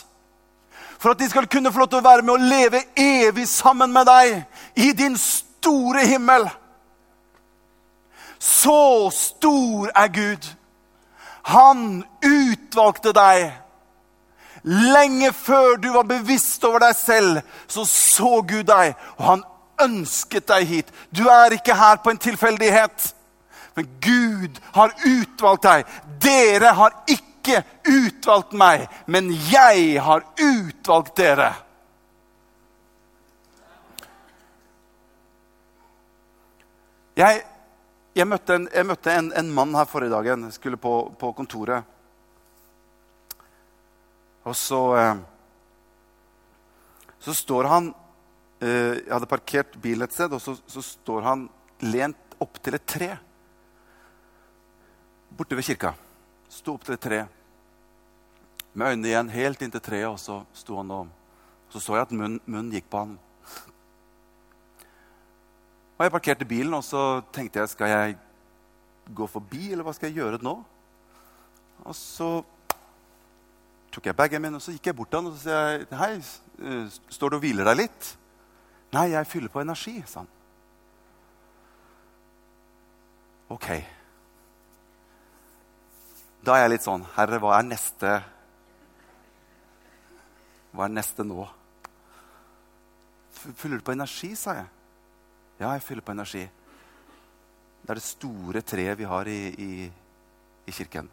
For 1.00 1.12
at 1.12 1.20
de 1.20 1.28
skal 1.32 1.48
kunne 1.50 1.72
få 1.72 1.82
lov 1.82 1.90
til 1.92 2.00
å 2.02 2.04
være 2.04 2.24
med 2.24 2.34
og 2.34 2.44
leve 2.52 2.82
evig 3.00 3.46
sammen 3.48 3.92
med 3.92 4.08
deg 4.08 4.80
i 4.80 4.92
din 4.96 5.16
store 5.20 6.04
himmel. 6.08 6.46
Så 8.40 9.10
stor 9.12 9.90
er 9.94 10.08
Gud. 10.08 10.46
Han 11.42 12.04
utvalgte 12.24 13.12
deg 13.16 13.50
Lenge 14.62 15.32
før 15.32 15.78
du 15.80 15.88
var 15.94 16.04
bevisst 16.04 16.64
over 16.68 16.82
deg 16.84 16.96
selv, 16.96 17.38
så 17.64 17.86
så 17.88 18.42
Gud 18.44 18.66
deg, 18.68 18.92
og 19.16 19.24
han 19.24 19.44
ønsket 19.80 20.48
deg 20.50 20.66
hit. 20.68 20.90
Du 21.16 21.22
er 21.32 21.56
ikke 21.56 21.76
her 21.76 21.96
på 22.04 22.12
en 22.12 22.20
tilfeldighet, 22.20 23.06
men 23.76 23.88
Gud 24.04 24.60
har 24.76 24.92
utvalgt 25.06 25.64
deg. 25.64 25.88
Dere 26.20 26.74
har 26.76 26.98
ikke 27.08 27.62
utvalgt 27.88 28.52
meg, 28.52 28.84
men 29.06 29.32
jeg 29.48 29.96
har 30.04 30.26
utvalgt 30.36 31.16
dere. 31.16 31.54
Jeg, 37.16 37.40
jeg 38.14 38.26
møtte, 38.26 38.56
en, 38.58 38.66
jeg 38.74 38.86
møtte 38.88 39.12
en, 39.14 39.30
en, 39.38 39.50
mann 39.54 39.74
her 39.78 39.86
forrige 39.88 40.12
dagen. 40.12 40.48
Jeg 40.48 40.56
skulle 40.58 40.80
på, 40.80 40.94
på 41.18 41.30
kontoret. 41.38 41.86
Og 44.48 44.56
så, 44.56 44.80
eh, 44.98 45.20
så 47.20 47.34
står 47.36 47.68
han 47.68 47.90
eh, 48.64 48.96
Jeg 49.04 49.12
hadde 49.12 49.28
parkert 49.30 49.76
bilen 49.82 50.08
et 50.08 50.16
sted, 50.16 50.32
og 50.32 50.42
så, 50.42 50.56
så 50.66 50.82
står 50.82 51.26
han 51.28 51.46
lent 51.86 52.38
opptil 52.42 52.80
et 52.80 52.88
tre. 52.88 53.12
Borte 55.30 55.58
ved 55.58 55.68
kirka. 55.68 55.94
Sto 56.50 56.74
opptil 56.74 56.96
et 56.96 57.04
tre. 57.04 57.22
Med 58.72 58.94
øynene 58.94 59.10
igjen 59.10 59.34
helt 59.34 59.62
inntil 59.62 59.82
treet, 59.84 60.10
og 60.10 60.18
så 60.18 60.42
sto 60.56 60.82
han 60.82 60.90
og 60.94 61.16
Så 61.70 61.78
så 61.78 61.94
jeg 61.94 62.02
at 62.02 62.10
munnen 62.10 62.40
munnen 62.50 62.72
gikk 62.74 62.88
på 62.90 62.98
han. 63.04 63.12
Og 66.00 66.06
jeg 66.06 66.12
parkerte 66.14 66.46
bilen, 66.48 66.72
og 66.72 66.80
så 66.80 67.20
tenkte 67.28 67.60
jeg 67.60 67.68
skal 67.74 67.90
jeg 67.92 68.14
gå 69.12 69.26
forbi, 69.28 69.66
eller 69.74 69.84
hva 69.84 69.92
skal 69.92 70.08
jeg 70.08 70.22
gjøre 70.22 70.38
nå? 70.40 70.54
Og 71.84 71.96
så 71.96 72.28
tok 73.92 74.08
jeg 74.08 74.16
bagen 74.16 74.40
min 74.40 74.56
og 74.56 74.64
så 74.64 74.72
gikk 74.72 74.88
jeg 74.88 74.96
bort 74.96 75.12
til 75.12 75.20
han 75.20 75.28
og 75.28 75.36
så 75.36 75.42
sier 75.42 75.60
jeg, 75.60 75.84
hei, 76.00 76.96
står 77.12 77.34
du 77.34 77.36
og 77.36 77.44
hviler 77.44 77.68
deg 77.68 77.82
litt? 77.82 78.10
Nei, 78.96 79.10
jeg 79.12 79.28
fyller 79.28 79.52
på 79.52 79.60
energi, 79.60 79.98
sa 80.08 80.22
han. 80.22 80.32
Ok. 83.52 83.68
Da 86.40 86.56
er 86.56 86.64
jeg 86.64 86.76
litt 86.78 86.88
sånn 86.88 87.04
Herre, 87.18 87.44
hva 87.44 87.58
er 87.58 87.66
neste 87.68 88.16
Hva 90.72 90.86
er 90.88 90.96
neste 90.96 91.28
nå? 91.28 91.44
Fyller 93.36 93.82
du 93.82 93.84
på 93.84 93.92
energi, 93.92 94.32
sa 94.38 94.62
jeg. 94.62 94.70
Ja, 95.60 95.74
jeg 95.74 95.84
fyller 95.84 96.04
på 96.04 96.12
energi. 96.16 96.42
Det 97.80 97.90
er 97.90 97.98
det 98.00 98.04
store 98.04 98.60
treet 98.62 98.98
vi 98.98 99.08
har 99.08 99.28
i, 99.28 99.40
i, 99.48 99.72
i 100.66 100.72
kirken 100.72 101.10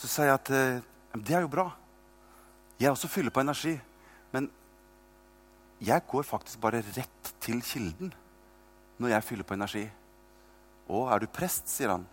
så 0.00 0.08
sier 0.08 0.30
jeg 0.30 0.38
at 0.38 0.50
eh, 0.56 0.82
det 1.20 1.36
er 1.36 1.44
jo 1.44 1.52
bra. 1.52 1.66
Jeg 2.80 2.92
også 2.92 3.10
fyller 3.10 3.34
på 3.34 3.42
energi. 3.42 3.74
Men 4.32 4.48
jeg 5.84 6.06
går 6.08 6.24
faktisk 6.24 6.60
bare 6.62 6.80
rett 6.96 7.32
til 7.42 7.60
kilden 7.64 8.12
når 9.00 9.16
jeg 9.16 9.26
fyller 9.26 9.48
på 9.48 9.56
energi. 9.56 9.86
'Å, 10.90 11.06
er 11.14 11.20
du 11.22 11.26
prest?' 11.30 11.68
sier 11.70 11.92
han. 11.92 12.06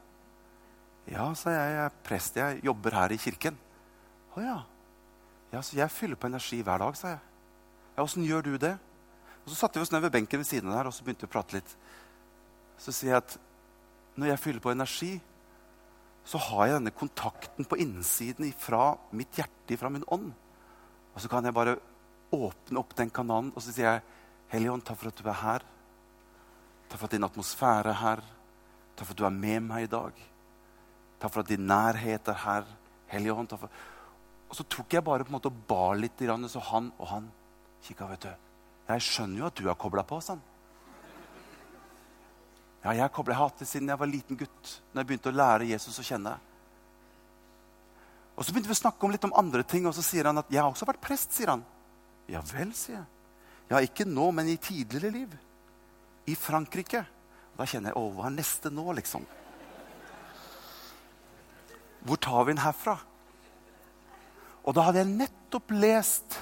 'Ja', 1.07 1.33
sa 1.35 1.49
jeg. 1.49 1.71
'Jeg 1.71 1.85
er 1.85 1.95
prest. 2.03 2.35
Jeg 2.37 2.63
jobber 2.63 2.95
her 2.95 3.11
i 3.11 3.17
kirken.' 3.17 3.57
'Å 4.35 4.43
ja.' 4.43 4.63
Ja, 5.51 5.61
så 5.61 5.77
jeg 5.77 5.91
fyller 5.91 6.19
på 6.19 6.27
energi 6.27 6.61
hver 6.61 6.77
dag', 6.83 6.95
sa 6.95 7.15
jeg. 7.15 7.19
Ja, 7.95 8.03
'Åssen 8.03 8.27
gjør 8.27 8.41
du 8.43 8.57
det?' 8.57 8.77
Og 9.47 9.53
Så 9.53 9.61
satte 9.61 9.79
vi 9.79 9.85
oss 9.85 9.93
ned 9.93 10.03
ved 10.03 10.11
benken 10.11 10.41
ved 10.41 10.47
siden 10.49 10.67
av 10.67 10.75
der 10.75 10.89
og 10.89 10.93
så 10.93 11.05
begynte 11.07 11.23
vi 11.23 11.31
å 11.31 11.35
prate 11.37 11.55
litt. 11.55 11.75
Så 12.83 12.91
sier 12.91 13.13
jeg 13.13 13.21
at 13.21 13.37
når 14.19 14.33
jeg 14.33 14.41
fyller 14.43 14.63
på 14.65 14.73
energi, 14.73 15.13
så 16.27 16.41
har 16.49 16.65
jeg 16.67 16.75
denne 16.75 16.91
kontakten 16.91 17.63
på 17.63 17.77
innsiden 17.79 18.49
fra 18.59 18.97
mitt 19.15 19.39
hjerte, 19.39 19.77
fra 19.79 19.87
min 19.93 20.03
ånd. 20.11 20.33
Og 21.13 21.23
så 21.23 21.29
kan 21.31 21.47
jeg 21.47 21.55
bare 21.55 21.77
åpne 22.35 22.81
opp 22.81 22.91
den 22.97 23.13
kanalen, 23.13 23.53
og 23.55 23.63
så 23.63 23.71
sier 23.71 23.87
jeg, 23.87 24.03
Helligånd, 24.51 24.83
takk 24.87 24.99
for 24.99 25.11
at 25.11 25.19
du 25.19 25.27
er 25.27 25.39
her. 25.41 25.63
Takk 26.87 26.99
for 26.99 27.07
at 27.07 27.15
din 27.15 27.27
atmosfære 27.27 27.91
er 27.91 27.99
her. 28.01 28.23
Takk 28.95 29.07
for 29.07 29.15
at 29.15 29.21
du 29.21 29.25
er 29.27 29.35
med 29.35 29.63
meg 29.63 29.87
i 29.87 29.91
dag. 29.91 30.19
Takk 31.19 31.33
for 31.33 31.43
at 31.43 31.51
din 31.51 31.67
nærhet 31.67 32.31
er 32.31 32.41
her. 32.43 32.67
Helligånd, 33.11 33.47
takk 33.51 33.63
for 33.63 33.85
Og 34.47 34.55
så 34.55 34.63
tok 34.63 34.93
jeg 34.95 35.03
bare 35.03 35.23
på 35.27 35.31
en 35.31 35.35
måte 35.35 35.51
og 35.51 35.63
bar 35.67 35.95
litt, 35.99 36.19
så 36.47 36.63
han 36.71 36.91
og 36.97 37.07
han 37.11 37.31
kikka, 37.83 38.07
vet 38.07 38.27
du. 38.27 38.46
Jeg 38.87 39.03
skjønner 39.03 39.41
jo 39.41 39.47
at 39.49 39.59
du 39.59 39.65
har 39.67 39.75
kobla 39.79 40.03
på, 40.07 40.19
han. 40.29 40.43
Ja, 42.83 42.93
jeg 42.93 43.09
har 43.09 43.33
hatt 43.41 43.59
det 43.59 43.67
siden 43.67 43.89
jeg 43.91 43.99
var 43.99 44.07
liten 44.07 44.37
gutt. 44.39 44.69
Når 44.93 45.01
jeg 45.01 45.07
begynte 45.09 45.31
å 45.33 45.35
lære 45.35 45.67
Jesus 45.67 45.99
å 45.99 46.05
kjenne. 46.07 46.37
Og 48.37 48.45
Så 48.45 48.53
begynte 48.53 48.69
vi 48.69 48.77
å 48.77 48.79
snakke 48.79 49.03
om 49.03 49.11
litt 49.11 49.25
om 49.25 49.35
andre 49.35 49.63
ting, 49.63 49.87
og 49.89 49.95
så 49.97 50.03
sier 50.05 50.25
han 50.25 50.37
at 50.37 50.49
'jeg 50.49 50.61
har 50.61 50.71
også 50.71 50.85
vært 50.85 51.01
prest'. 51.01 51.31
sier 51.31 51.47
han. 51.47 51.65
Ja 52.27 52.41
vel, 52.41 52.73
sier 52.73 52.97
jeg. 52.97 53.05
Ja, 53.69 53.77
ikke 53.77 54.05
nå, 54.05 54.31
men 54.31 54.47
i 54.47 54.57
tidligere 54.57 55.11
liv. 55.11 55.37
I 56.27 56.35
Frankrike. 56.35 56.99
Og 57.53 57.57
da 57.57 57.65
kjenner 57.65 57.89
jeg 57.89 57.95
'Å, 57.95 58.13
hva 58.15 58.25
er 58.27 58.37
neste 58.37 58.69
nå', 58.69 58.95
liksom? 58.95 59.25
Hvor 62.05 62.17
tar 62.17 62.45
vi 62.45 62.53
den 62.53 62.63
herfra? 62.63 62.99
Og 64.63 64.73
da 64.73 64.81
hadde 64.81 64.99
jeg 64.99 65.17
nettopp 65.17 65.71
lest 65.71 66.39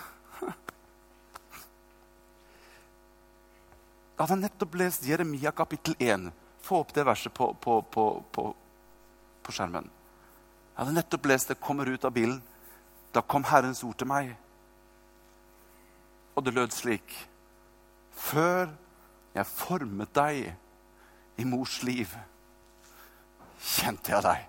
Da 4.16 4.24
hadde 4.24 4.40
nettopp 4.40 4.78
lest 4.80 5.04
Jeremia 5.04 5.52
kapittel 5.52 5.96
1. 6.00 6.30
Få 6.64 6.80
opp 6.80 6.94
det 6.96 7.04
verset 7.04 7.34
på, 7.36 7.50
på, 7.60 7.82
på, 7.92 8.06
på, 8.32 9.52
skjermen. 9.52 9.90
Jeg 10.72 10.80
hadde 10.80 10.96
nettopp 10.96 11.28
lest 11.28 11.52
det, 11.52 11.60
kommer 11.60 11.90
ut 11.92 12.06
av 12.08 12.14
bilen. 12.16 12.40
Da 13.12 13.22
kom 13.22 13.44
Herrens 13.48 13.84
ord 13.84 13.98
til 14.00 14.08
meg. 14.08 14.32
Og 16.36 16.44
det 16.44 16.56
lød 16.56 16.72
slik 16.76 17.16
Før 18.16 18.70
jeg 19.36 19.48
formet 19.52 20.12
deg 20.16 20.54
i 21.36 21.44
mors 21.48 21.82
liv, 21.84 22.14
kjente 23.60 24.14
jeg 24.14 24.24
deg. 24.24 24.46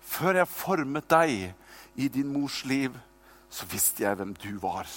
Før 0.00 0.40
jeg 0.40 0.48
formet 0.48 1.10
deg 1.12 2.00
i 2.00 2.08
din 2.08 2.32
mors 2.32 2.62
liv, 2.64 2.96
så 3.52 3.68
visste 3.68 4.06
jeg 4.06 4.16
hvem 4.16 4.32
du 4.40 4.54
var. 4.64 4.88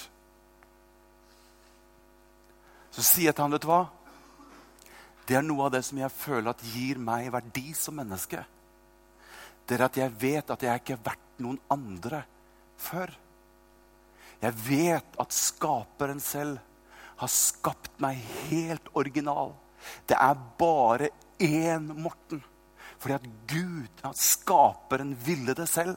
Så 2.99 3.05
sier 3.07 3.29
jeg 3.29 3.35
til 3.37 3.45
han, 3.45 3.53
vet 3.55 3.63
du 3.63 3.69
hva? 3.69 3.83
Det 5.23 5.37
er 5.39 5.43
noe 5.45 5.69
av 5.69 5.71
det 5.71 5.79
som 5.87 5.99
jeg 6.01 6.11
føler 6.11 6.49
at 6.51 6.63
gir 6.67 6.97
meg 6.99 7.29
verdi 7.31 7.69
som 7.77 7.95
menneske. 7.95 8.41
Det 9.63 9.77
er 9.77 9.85
at 9.85 9.99
jeg 10.01 10.11
vet 10.19 10.51
at 10.51 10.65
jeg 10.65 10.81
ikke 10.81 10.97
har 10.97 11.05
vært 11.05 11.39
noen 11.39 11.61
andre 11.71 12.19
før. 12.75 13.13
Jeg 14.41 14.57
vet 14.65 15.15
at 15.23 15.37
skaperen 15.37 16.19
selv 16.19 16.59
har 17.21 17.31
skapt 17.31 17.95
meg 18.03 18.19
helt 18.49 18.91
original. 18.99 19.55
Det 20.03 20.19
er 20.19 20.43
bare 20.59 21.13
én 21.39 21.87
Morten. 22.03 22.43
Fordi 22.99 23.15
at 23.15 23.31
Gud, 23.47 24.03
at 24.03 24.19
skaperen, 24.19 25.15
ville 25.23 25.55
det 25.55 25.69
selv. 25.71 25.95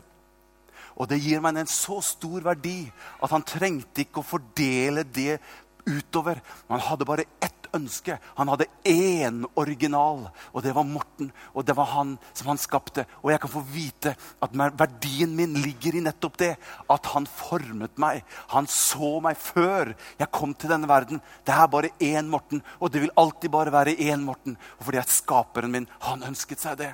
Og 0.95 1.09
det 1.11 1.19
gir 1.25 1.43
meg 1.43 1.57
en 1.59 1.71
så 1.71 1.99
stor 2.05 2.45
verdi 2.45 2.85
at 3.19 3.33
han 3.33 3.43
trengte 3.49 4.05
ikke 4.05 4.21
å 4.23 4.29
fordele 4.29 5.03
det 5.09 5.41
utover. 5.85 6.41
Han 6.69 6.81
hadde 6.81 7.07
bare 7.09 7.25
ett 7.41 7.63
ønske. 7.75 8.19
Han 8.37 8.51
hadde 8.53 8.69
én 8.85 9.43
original, 9.59 10.27
og 10.53 10.63
det 10.65 10.75
var 10.77 10.87
Morten. 10.87 11.31
Og 11.55 11.65
det 11.67 11.77
var 11.77 11.91
han 11.93 12.15
som 12.35 12.53
han 12.53 12.61
skapte. 12.61 13.05
Og 13.23 13.33
jeg 13.33 13.43
kan 13.43 13.53
få 13.53 13.65
vite 13.73 14.15
at 14.43 14.55
verdien 14.55 15.35
min 15.37 15.57
ligger 15.65 15.97
i 15.97 16.05
nettopp 16.05 16.39
det. 16.43 16.53
At 16.93 17.13
han 17.15 17.27
formet 17.27 17.99
meg. 18.03 18.23
Han 18.55 18.69
så 18.71 19.15
meg 19.25 19.41
før 19.41 19.95
jeg 20.19 20.33
kom 20.35 20.55
til 20.55 20.73
denne 20.73 20.91
verden. 20.91 21.23
Det 21.45 21.55
er 21.57 21.71
bare 21.73 21.95
én 21.99 22.31
Morten, 22.33 22.63
og 22.81 22.93
det 22.93 23.05
vil 23.05 23.17
alltid 23.17 23.53
bare 23.53 23.73
være 23.73 23.97
én 23.99 24.25
Morten. 24.25 24.57
Og 24.79 24.89
fordi 24.89 25.03
at 25.03 25.13
skaperen 25.13 25.73
min, 25.73 25.89
han 26.07 26.25
ønsket 26.29 26.63
seg 26.63 26.79
det. 26.81 26.93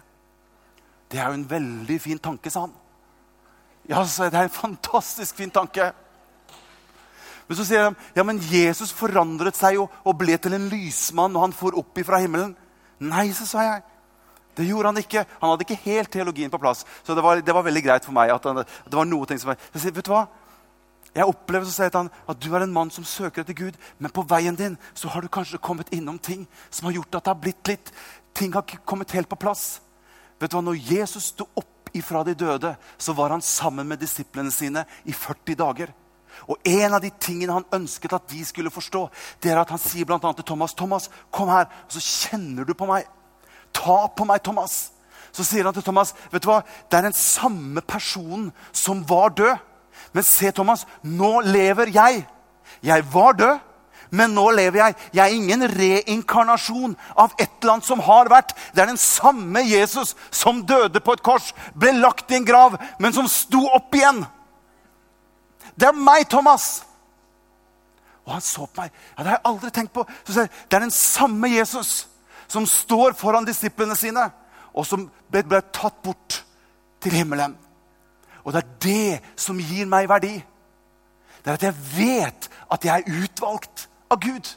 Det 1.08 1.20
er 1.20 1.30
jo 1.30 1.40
en 1.40 1.50
veldig 1.50 1.96
fin 2.00 2.20
tanke, 2.20 2.50
sa 2.52 2.66
han. 2.66 2.74
Ja, 3.88 4.02
det 4.04 4.34
er 4.34 4.44
en 4.44 4.52
fantastisk 4.52 5.38
fin 5.40 5.50
tanke. 5.50 5.92
Men 7.48 7.56
så 7.56 7.64
sier 7.64 7.86
de 7.86 8.18
ja, 8.18 8.24
men 8.26 8.40
Jesus 8.44 8.92
forandret 8.94 9.56
seg 9.56 9.78
jo 9.78 9.86
og 9.88 10.16
ble 10.20 10.36
til 10.36 10.56
en 10.56 10.66
lysmann 10.68 11.32
når 11.32 11.46
han 11.46 11.56
for 11.56 11.78
opp 11.80 12.00
ifra 12.00 12.20
himmelen. 12.20 12.52
Nei, 13.00 13.30
så 13.32 13.46
sa 13.48 13.64
jeg. 13.64 13.86
Det 14.58 14.66
gjorde 14.66 14.90
han 14.90 15.00
ikke. 15.00 15.22
Han 15.40 15.52
hadde 15.52 15.64
ikke 15.64 15.80
helt 15.84 16.10
teologien 16.12 16.50
på 16.52 16.60
plass. 16.60 16.84
Så 17.06 17.14
det 17.14 17.24
var, 17.24 17.40
det 17.40 17.54
var 17.54 17.64
veldig 17.64 17.84
greit 17.84 18.04
for 18.04 18.16
meg 18.16 18.34
at, 18.34 18.44
han, 18.44 18.60
det 18.66 18.98
var 18.98 19.08
noe 19.08 19.28
ting 19.28 19.40
som 19.40 19.52
var, 19.52 19.60
jeg 19.72 19.84
sier, 19.84 19.94
vet 19.96 20.08
du 20.08 20.12
hva? 20.12 20.26
Jeg 21.14 21.24
opplever 21.30 21.64
så 21.66 21.72
sier 21.72 21.94
han, 21.94 22.10
at 22.28 22.40
du 22.42 22.50
er 22.52 22.66
en 22.66 22.74
mann 22.74 22.90
som 22.92 23.06
søker 23.06 23.42
etter 23.42 23.56
Gud, 23.56 23.78
men 23.98 24.12
på 24.14 24.26
veien 24.28 24.58
din 24.58 24.76
så 24.98 25.08
har 25.14 25.24
du 25.24 25.30
kanskje 25.32 25.60
kommet 25.62 25.88
innom 25.94 26.18
ting 26.20 26.44
som 26.68 26.90
har 26.90 26.98
gjort 26.98 27.16
at 27.16 27.24
det 27.24 27.32
har 27.32 27.44
blitt 27.46 27.70
litt 27.72 27.92
Ting 28.38 28.52
har 28.54 28.62
ikke 28.62 28.84
kommet 28.86 29.10
helt 29.16 29.26
på 29.26 29.38
plass. 29.40 29.80
Vet 30.38 30.52
du 30.52 30.54
hva, 30.54 30.60
Når 30.62 30.76
Jesus 30.92 31.32
sto 31.32 31.48
opp 31.58 31.88
ifra 31.96 32.20
de 32.22 32.36
døde, 32.38 32.76
så 32.98 33.14
var 33.16 33.32
han 33.34 33.42
sammen 33.42 33.88
med 33.88 33.98
disiplene 33.98 34.52
sine 34.54 34.84
i 35.08 35.14
40 35.16 35.56
dager. 35.58 35.90
Og 36.46 36.56
En 36.64 36.94
av 36.94 37.02
de 37.02 37.10
tingene 37.20 37.56
han 37.56 37.66
ønsket 37.72 38.12
at 38.12 38.28
de 38.30 38.44
skulle 38.44 38.70
forstå, 38.70 39.08
det 39.42 39.52
er 39.52 39.60
at 39.60 39.70
han 39.72 39.80
sier 39.82 40.08
annet 40.12 40.36
til 40.36 40.44
Thomas 40.44 40.74
Thomas, 40.74 41.10
kom 41.30 41.48
her, 41.48 41.66
og 41.66 41.96
så 41.96 42.00
kjenner 42.00 42.64
du 42.64 42.74
på 42.74 42.86
meg. 42.86 43.08
Ta 43.72 44.06
på 44.08 44.24
meg, 44.28 44.42
Thomas. 44.44 44.90
Så 45.32 45.44
sier 45.44 45.66
han 45.68 45.76
til 45.76 45.84
Thomas 45.84 46.14
vet 46.32 46.42
du 46.42 46.48
hva, 46.50 46.62
det 46.88 46.98
er 46.98 47.08
den 47.08 47.16
samme 47.16 47.82
personen 47.84 48.50
som 48.72 49.04
var 49.08 49.34
død. 49.36 49.56
Men 50.12 50.24
se, 50.24 50.50
Thomas, 50.54 50.86
nå 51.02 51.40
lever 51.44 51.92
jeg. 51.92 52.22
Jeg 52.84 53.04
var 53.12 53.36
død, 53.36 53.58
men 54.10 54.32
nå 54.32 54.46
lever 54.56 54.80
jeg. 54.80 54.96
Jeg 55.12 55.22
er 55.24 55.36
ingen 55.36 55.66
reinkarnasjon 55.68 56.96
av 57.16 57.34
et 57.36 57.50
eller 57.60 57.76
annet 57.76 57.88
som 57.88 58.02
har 58.04 58.30
vært. 58.32 58.54
Det 58.72 58.82
er 58.82 58.90
den 58.92 59.00
samme 59.00 59.62
Jesus 59.66 60.14
som 60.30 60.64
døde 60.66 61.02
på 61.04 61.16
et 61.16 61.24
kors, 61.24 61.52
ble 61.76 61.92
lagt 61.98 62.32
i 62.32 62.38
en 62.38 62.48
grav, 62.48 62.78
men 62.98 63.14
som 63.16 63.28
sto 63.30 63.66
opp 63.76 63.94
igjen. 63.98 64.24
Det 65.78 65.88
er 65.88 65.96
meg, 65.96 66.26
Thomas! 66.30 66.84
Og 68.26 68.34
han 68.34 68.44
så 68.44 68.66
på 68.66 68.82
meg. 68.82 68.92
Ja, 69.14 69.22
det 69.22 69.30
har 69.30 69.36
jeg 69.38 69.46
aldri 69.48 69.70
tenkt 69.72 69.94
på. 69.94 70.04
Sier, 70.26 70.50
det 70.50 70.76
er 70.76 70.84
den 70.84 70.92
samme 70.92 71.48
Jesus 71.48 72.08
som 72.48 72.66
står 72.68 73.14
foran 73.16 73.46
disiplene 73.46 73.96
sine, 73.96 74.26
og 74.74 74.86
som 74.86 75.06
ble, 75.30 75.42
ble 75.48 75.60
tatt 75.72 75.96
bort 76.04 76.42
til 77.00 77.14
himmelen. 77.16 77.56
Og 78.44 78.52
det 78.52 78.62
er 78.62 78.70
det 78.84 79.40
som 79.40 79.60
gir 79.60 79.88
meg 79.88 80.08
verdi. 80.10 80.34
Det 81.44 81.52
er 81.52 81.56
at 81.56 81.66
jeg 81.68 81.76
vet 81.96 82.48
at 82.72 82.84
jeg 82.84 83.04
er 83.04 83.22
utvalgt 83.24 83.88
av 84.10 84.20
Gud. 84.20 84.52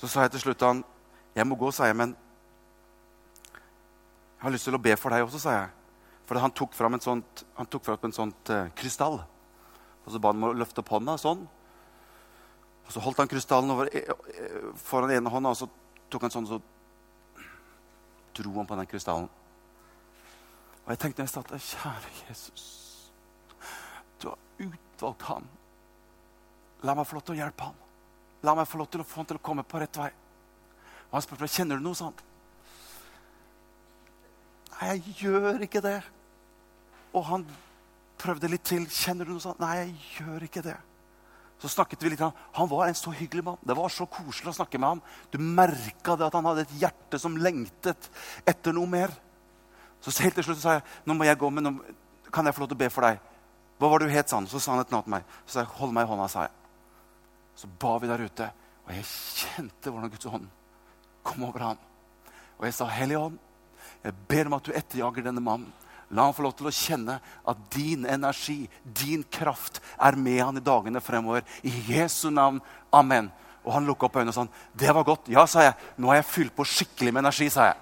Så 0.00 0.08
sa 0.08 0.24
jeg 0.24 0.34
til 0.34 0.46
slutt 0.46 0.62
han, 0.64 0.84
jeg 1.34 1.46
må 1.46 1.58
gå, 1.58 1.70
sa 1.70 1.90
jeg, 1.90 1.96
men 1.96 2.16
jeg 3.50 4.46
har 4.46 4.54
lyst 4.54 4.66
til 4.66 4.78
å 4.78 4.82
be 4.82 4.96
for 4.96 5.12
deg 5.12 5.26
også, 5.26 5.42
sa 5.42 5.56
jeg. 5.58 5.68
For 6.30 6.38
han 6.38 6.52
tok 6.54 6.76
fram, 6.78 6.94
sånt, 7.02 7.40
han 7.56 7.66
tok 7.66 7.82
fram 7.82 8.04
en 8.06 8.12
sånt 8.14 8.50
uh, 8.54 8.68
krystall. 8.78 9.16
Og 10.04 10.12
så 10.14 10.20
ba 10.22 10.30
han 10.30 10.38
om 10.38 10.52
å 10.52 10.58
løfte 10.60 10.78
opp 10.78 10.92
hånda 10.94 11.16
sånn. 11.18 11.40
Og 12.84 12.92
så 12.94 13.02
holdt 13.02 13.18
han 13.18 13.30
krystallen 13.32 13.74
over, 13.74 13.90
eh, 13.90 14.06
eh, 14.06 14.68
foran 14.78 15.10
ene 15.10 15.30
hånda, 15.30 15.50
og 15.50 15.58
så 15.58 15.66
tok 16.06 16.28
han 16.28 16.34
sånn, 16.34 16.46
så 16.46 16.60
dro 18.38 18.52
han 18.60 18.68
på 18.70 18.78
den 18.78 18.86
krystallen. 18.92 19.26
Og 20.84 20.92
jeg 20.94 21.00
tenkte 21.02 21.26
nesten 21.26 21.42
at 21.42 21.66
kjære 21.66 22.14
Jesus, 22.28 22.68
du 24.22 24.28
har 24.30 24.38
utvalgt 24.68 25.26
ham. 25.32 25.50
La 26.86 26.94
meg 26.94 27.10
få 27.10 27.18
lov 27.18 27.26
til 27.26 27.34
å 27.34 27.40
hjelpe 27.42 27.72
ham. 27.72 27.82
La 28.46 28.54
meg 28.54 28.70
få 28.70 28.78
lov 28.78 28.90
til 28.94 29.02
å 29.02 29.08
få 29.10 29.24
ham 29.24 29.30
til 29.34 29.42
å 29.42 29.44
komme 29.50 29.66
på 29.66 29.82
rett 29.82 29.98
vei. 29.98 30.12
Og 31.10 31.18
han 31.18 31.26
spurte 31.26 31.42
meg 31.42 31.58
kjenner 31.58 31.82
du 31.82 31.88
noe 31.90 31.98
sånt. 31.98 32.22
Nei, 34.78 34.94
jeg 34.94 35.18
gjør 35.26 35.66
ikke 35.66 35.82
det. 35.84 35.98
Og 37.14 37.24
han 37.26 37.46
prøvde 38.20 38.50
litt 38.50 38.64
til. 38.64 38.86
'Kjenner 38.86 39.24
du 39.24 39.34
noe 39.34 39.42
sånt?' 39.42 39.60
'Nei, 39.60 39.76
jeg 39.76 39.94
gjør 40.20 40.46
ikke 40.46 40.62
det.' 40.62 40.78
Så 41.60 41.68
snakket 41.68 42.02
vi 42.02 42.10
litt. 42.10 42.20
Han 42.20 42.68
var 42.68 42.86
en 42.88 42.94
så 42.94 43.10
hyggelig 43.12 43.44
mann. 43.44 43.58
Det 43.60 43.76
var 43.76 43.88
så 43.92 44.06
koselig 44.06 44.48
å 44.48 44.56
snakke 44.56 44.78
med 44.78 44.88
ham. 44.88 45.02
Du 45.30 45.38
merka 45.38 46.16
at 46.16 46.32
han 46.32 46.44
hadde 46.44 46.64
et 46.64 46.76
hjerte 46.80 47.18
som 47.20 47.36
lengtet 47.36 48.08
etter 48.48 48.72
noe 48.72 48.88
mer. 48.88 49.12
Så 50.00 50.22
helt 50.24 50.34
til 50.34 50.44
slutt 50.44 50.62
sa 50.62 50.78
jeg 50.78 50.84
nå 51.04 51.14
må 51.14 51.26
jeg 51.28 51.36
gå, 51.36 51.50
men 51.50 51.64
nå 51.64 51.74
kan 52.32 52.46
jeg 52.46 52.54
få 52.56 52.64
lov 52.64 52.70
til 52.72 52.78
å 52.78 52.84
be 52.84 52.88
for 52.88 53.04
deg. 53.04 53.20
Hva 53.76 53.90
var 53.90 54.00
det 54.00 54.08
du 54.08 54.14
het, 54.14 54.28
sa 54.28 54.38
han. 54.38 54.48
Så 54.48 54.60
sa 54.60 54.72
han 54.72 54.80
et 54.80 54.90
navn 54.90 55.04
til 55.04 55.14
meg. 55.18 55.28
Så 55.44 55.52
sa 55.52 55.60
jeg, 55.60 55.72
hold 55.76 55.92
meg 55.92 56.08
i 56.08 56.10
hånda, 56.10 56.28
sa 56.32 56.46
jeg. 56.46 56.56
Så 57.60 57.68
ba 57.80 57.92
vi 58.00 58.08
der 58.08 58.24
ute, 58.24 58.48
og 58.86 58.94
jeg 58.94 59.04
kjente 59.04 59.92
hvordan 59.92 60.10
Guds 60.14 60.32
hånd 60.32 60.48
kom 61.28 61.44
over 61.44 61.60
ham. 61.60 61.80
Og 62.56 62.64
jeg 62.64 62.76
sa, 62.76 62.88
Hellige 62.88 63.20
ånd, 63.20 63.38
jeg 64.00 64.16
ber 64.28 64.48
om 64.48 64.56
at 64.56 64.64
du 64.64 64.72
etterjager 64.72 65.26
denne 65.26 65.44
mannen. 65.44 65.68
La 66.10 66.24
han 66.26 66.34
få 66.34 66.42
lov 66.42 66.56
til 66.58 66.66
å 66.66 66.74
kjenne 66.74 67.20
at 67.22 67.58
din 67.70 68.06
energi, 68.08 68.64
din 68.82 69.22
kraft, 69.30 69.78
er 69.94 70.18
med 70.18 70.40
han 70.42 70.58
i 70.58 70.64
dagene 70.64 71.02
fremover. 71.02 71.44
I 71.62 71.70
Jesu 71.92 72.30
navn. 72.34 72.58
Amen. 72.92 73.30
Og 73.62 73.74
han 73.76 73.86
lukka 73.86 74.08
opp 74.08 74.16
øynene 74.18 74.32
og 74.32 74.34
sa 74.34 74.46
det 74.74 74.94
var 74.96 75.06
godt. 75.06 75.30
Ja, 75.30 75.46
sa 75.46 75.62
jeg. 75.68 75.76
Nå 76.00 76.10
har 76.10 76.20
jeg 76.20 76.30
fylt 76.32 76.56
på 76.56 76.66
skikkelig 76.66 77.14
med 77.14 77.22
energi, 77.22 77.50
sa 77.52 77.70
jeg. 77.70 77.78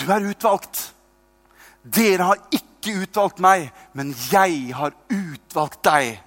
Du 0.00 0.08
er 0.10 0.26
utvalgt. 0.32 0.88
Dere 1.84 2.26
har 2.32 2.42
ikke 2.56 2.96
utvalgt 3.04 3.38
meg, 3.44 3.68
men 3.94 4.10
jeg 4.32 4.72
har 4.74 4.96
utvalgt 5.12 5.84
deg. 5.86 6.18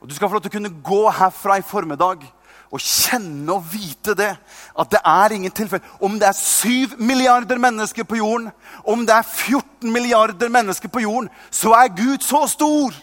Og 0.00 0.08
Du 0.08 0.14
skal 0.14 0.28
få 0.28 0.34
lov 0.34 0.42
til 0.42 0.52
å 0.52 0.56
kunne 0.58 0.82
gå 0.84 1.00
herfra 1.12 1.58
i 1.60 1.66
formiddag 1.66 2.22
og 2.70 2.80
kjenne 2.80 3.52
og 3.52 3.66
vite 3.72 4.14
det. 4.16 4.30
At 4.78 4.90
det 4.94 5.00
er 5.04 5.34
ingen 5.34 5.52
tilfelle. 5.52 5.84
Om 6.00 6.16
det 6.20 6.28
er 6.30 6.38
7 6.38 6.96
milliarder 7.02 7.58
mennesker 7.58 8.06
på 8.08 8.20
jorden, 8.20 8.50
om 8.84 9.04
det 9.06 9.14
er 9.14 9.26
14 9.26 9.92
milliarder 9.92 10.48
mennesker 10.48 10.88
på 10.88 11.02
jorden, 11.04 11.28
så 11.50 11.74
er 11.76 11.92
Gud 11.96 12.24
så 12.24 12.46
stor 12.48 12.96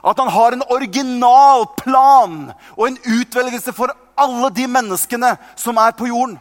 at 0.00 0.16
han 0.16 0.30
har 0.32 0.54
en 0.56 0.64
original 0.72 1.66
plan 1.76 2.52
og 2.76 2.86
en 2.86 2.98
utvelgelse 3.04 3.72
for 3.76 3.92
alle 4.16 4.48
de 4.56 4.66
menneskene 4.68 5.34
som 5.56 5.76
er 5.76 5.92
på 5.96 6.08
jorden. 6.08 6.38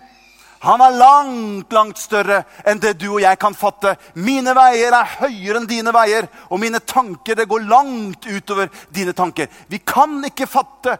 Han 0.59 0.81
er 0.83 0.97
langt, 0.99 1.71
langt 1.71 1.99
større 2.01 2.41
enn 2.67 2.81
det 2.83 2.97
du 2.99 3.07
og 3.13 3.21
jeg 3.23 3.39
kan 3.39 3.55
fatte. 3.55 3.93
Mine 4.19 4.51
veier 4.57 4.91
er 4.91 5.13
høyere 5.21 5.61
enn 5.61 5.69
dine 5.69 5.93
veier, 5.95 6.27
og 6.51 6.59
mine 6.59 6.81
tanker 6.83 7.37
det 7.39 7.47
går 7.47 7.63
langt 7.69 8.27
utover 8.27 8.67
dine 8.91 9.15
tanker. 9.15 9.47
Vi 9.71 9.79
kan 9.79 10.17
ikke 10.27 10.49
fatte 10.51 10.97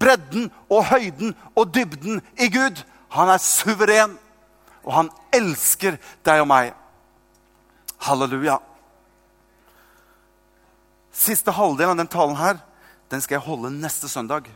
bredden 0.00 0.48
og 0.72 0.88
høyden 0.94 1.36
og 1.52 1.74
dybden 1.74 2.22
i 2.40 2.48
Gud. 2.52 2.80
Han 3.12 3.28
er 3.28 3.42
suveren, 3.44 4.16
og 4.80 4.96
han 4.96 5.12
elsker 5.36 6.00
deg 6.24 6.46
og 6.46 6.48
meg. 6.48 6.72
Halleluja. 8.08 8.56
Siste 11.12 11.52
halvdel 11.52 11.92
av 11.92 12.00
den 12.00 12.08
talen 12.08 12.40
her, 12.40 12.64
den 13.12 13.20
skal 13.20 13.36
jeg 13.36 13.44
holde 13.44 13.76
neste 13.76 14.08
søndag. 14.08 14.48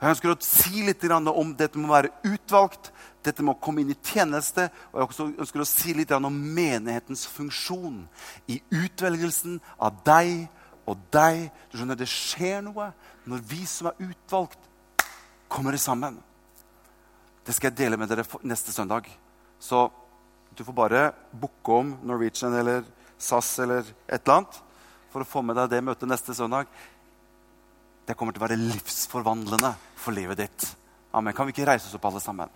Jeg 0.00 0.14
ønsker 0.14 0.32
å 0.32 0.38
si 0.40 0.80
litt 0.86 1.02
om 1.12 1.50
dette 1.52 1.76
med 1.76 1.90
å 1.90 1.92
være 1.92 2.12
utvalgt, 2.24 2.88
dette 3.20 3.44
med 3.44 3.52
å 3.52 3.60
komme 3.60 3.82
inn 3.82 3.92
i 3.92 3.98
tjeneste. 4.00 4.70
Og 4.94 5.02
jeg 5.02 5.34
ønsker 5.44 5.60
å 5.60 5.68
si 5.68 5.92
litt 5.92 6.14
om 6.16 6.30
menighetens 6.32 7.26
funksjon 7.28 8.06
i 8.48 8.62
utvelgelsen 8.72 9.58
av 9.76 9.98
deg 10.06 10.48
og 10.88 10.96
deg. 11.12 11.50
Du 11.68 11.76
skjønner, 11.76 12.00
Det 12.00 12.08
skjer 12.08 12.64
noe 12.64 12.92
når 13.28 13.44
vi 13.44 13.66
som 13.68 13.90
er 13.90 14.00
utvalgt, 14.08 14.58
kommer 15.52 15.76
sammen. 15.76 16.16
Det 17.44 17.52
skal 17.52 17.68
jeg 17.68 17.76
dele 17.82 17.98
med 18.00 18.08
dere 18.08 18.24
neste 18.42 18.72
søndag. 18.72 19.04
Så 19.60 19.90
du 20.56 20.64
får 20.64 20.72
bare 20.72 21.12
booke 21.32 21.76
om 21.76 21.92
Norwegian 22.02 22.54
eller 22.54 22.84
SAS 23.18 23.58
eller 23.58 23.84
et 24.08 24.22
eller 24.22 24.36
annet 24.38 24.60
for 25.10 25.20
å 25.20 25.28
få 25.28 25.42
med 25.42 25.58
deg 25.58 25.70
det 25.74 25.84
møtet 25.84 26.08
neste 26.08 26.34
søndag. 26.34 26.70
Det 28.10 28.16
kommer 28.18 28.34
til 28.34 28.42
å 28.42 28.48
være 28.48 28.58
livsforvandlende 28.58 29.68
for 29.94 30.10
livet 30.10 30.40
ditt. 30.40 30.64
Amen. 31.14 31.30
Kan 31.30 31.46
vi 31.46 31.52
ikke 31.54 31.68
reise 31.68 31.86
oss 31.86 31.94
opp, 31.94 32.08
alle 32.08 32.18
sammen? 32.18 32.50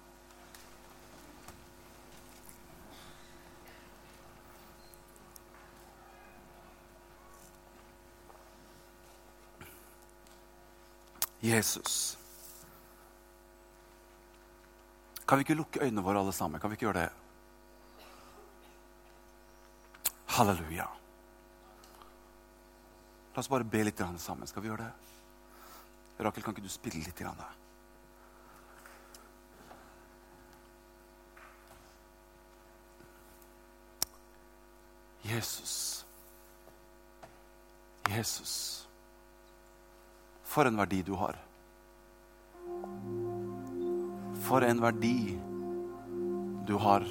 Jesus. 11.39 12.19
Kan 15.23 15.39
vi 15.39 15.47
ikke 15.47 15.61
lukke 15.61 15.87
øynene 15.87 16.03
våre, 16.03 16.19
alle 16.19 16.35
sammen? 16.35 16.59
Kan 16.59 16.75
vi 16.75 16.81
ikke 16.81 16.89
gjøre 16.89 17.07
det? 17.07 18.11
Halleluja. 20.35 20.91
La 23.31 23.39
oss 23.39 23.55
bare 23.55 23.63
be 23.63 23.87
litt 23.87 24.03
sammen. 24.03 24.51
Skal 24.51 24.67
vi 24.67 24.75
gjøre 24.75 24.89
det? 24.89 25.14
Rakel, 26.19 26.43
kan 26.43 26.55
ikke 26.55 26.63
du 26.63 26.71
spille 26.71 27.03
litt? 27.03 27.19
Grann, 27.19 27.37
da? 27.39 27.51
Jesus. 35.25 36.05
Jesus. 38.11 38.55
For 40.45 40.69
en 40.69 40.77
verdi 40.79 41.03
du 41.03 41.15
har. 41.19 41.39
For 44.45 44.63
en 44.63 44.83
verdi 44.85 45.35
du 46.69 46.77
har. 46.79 47.09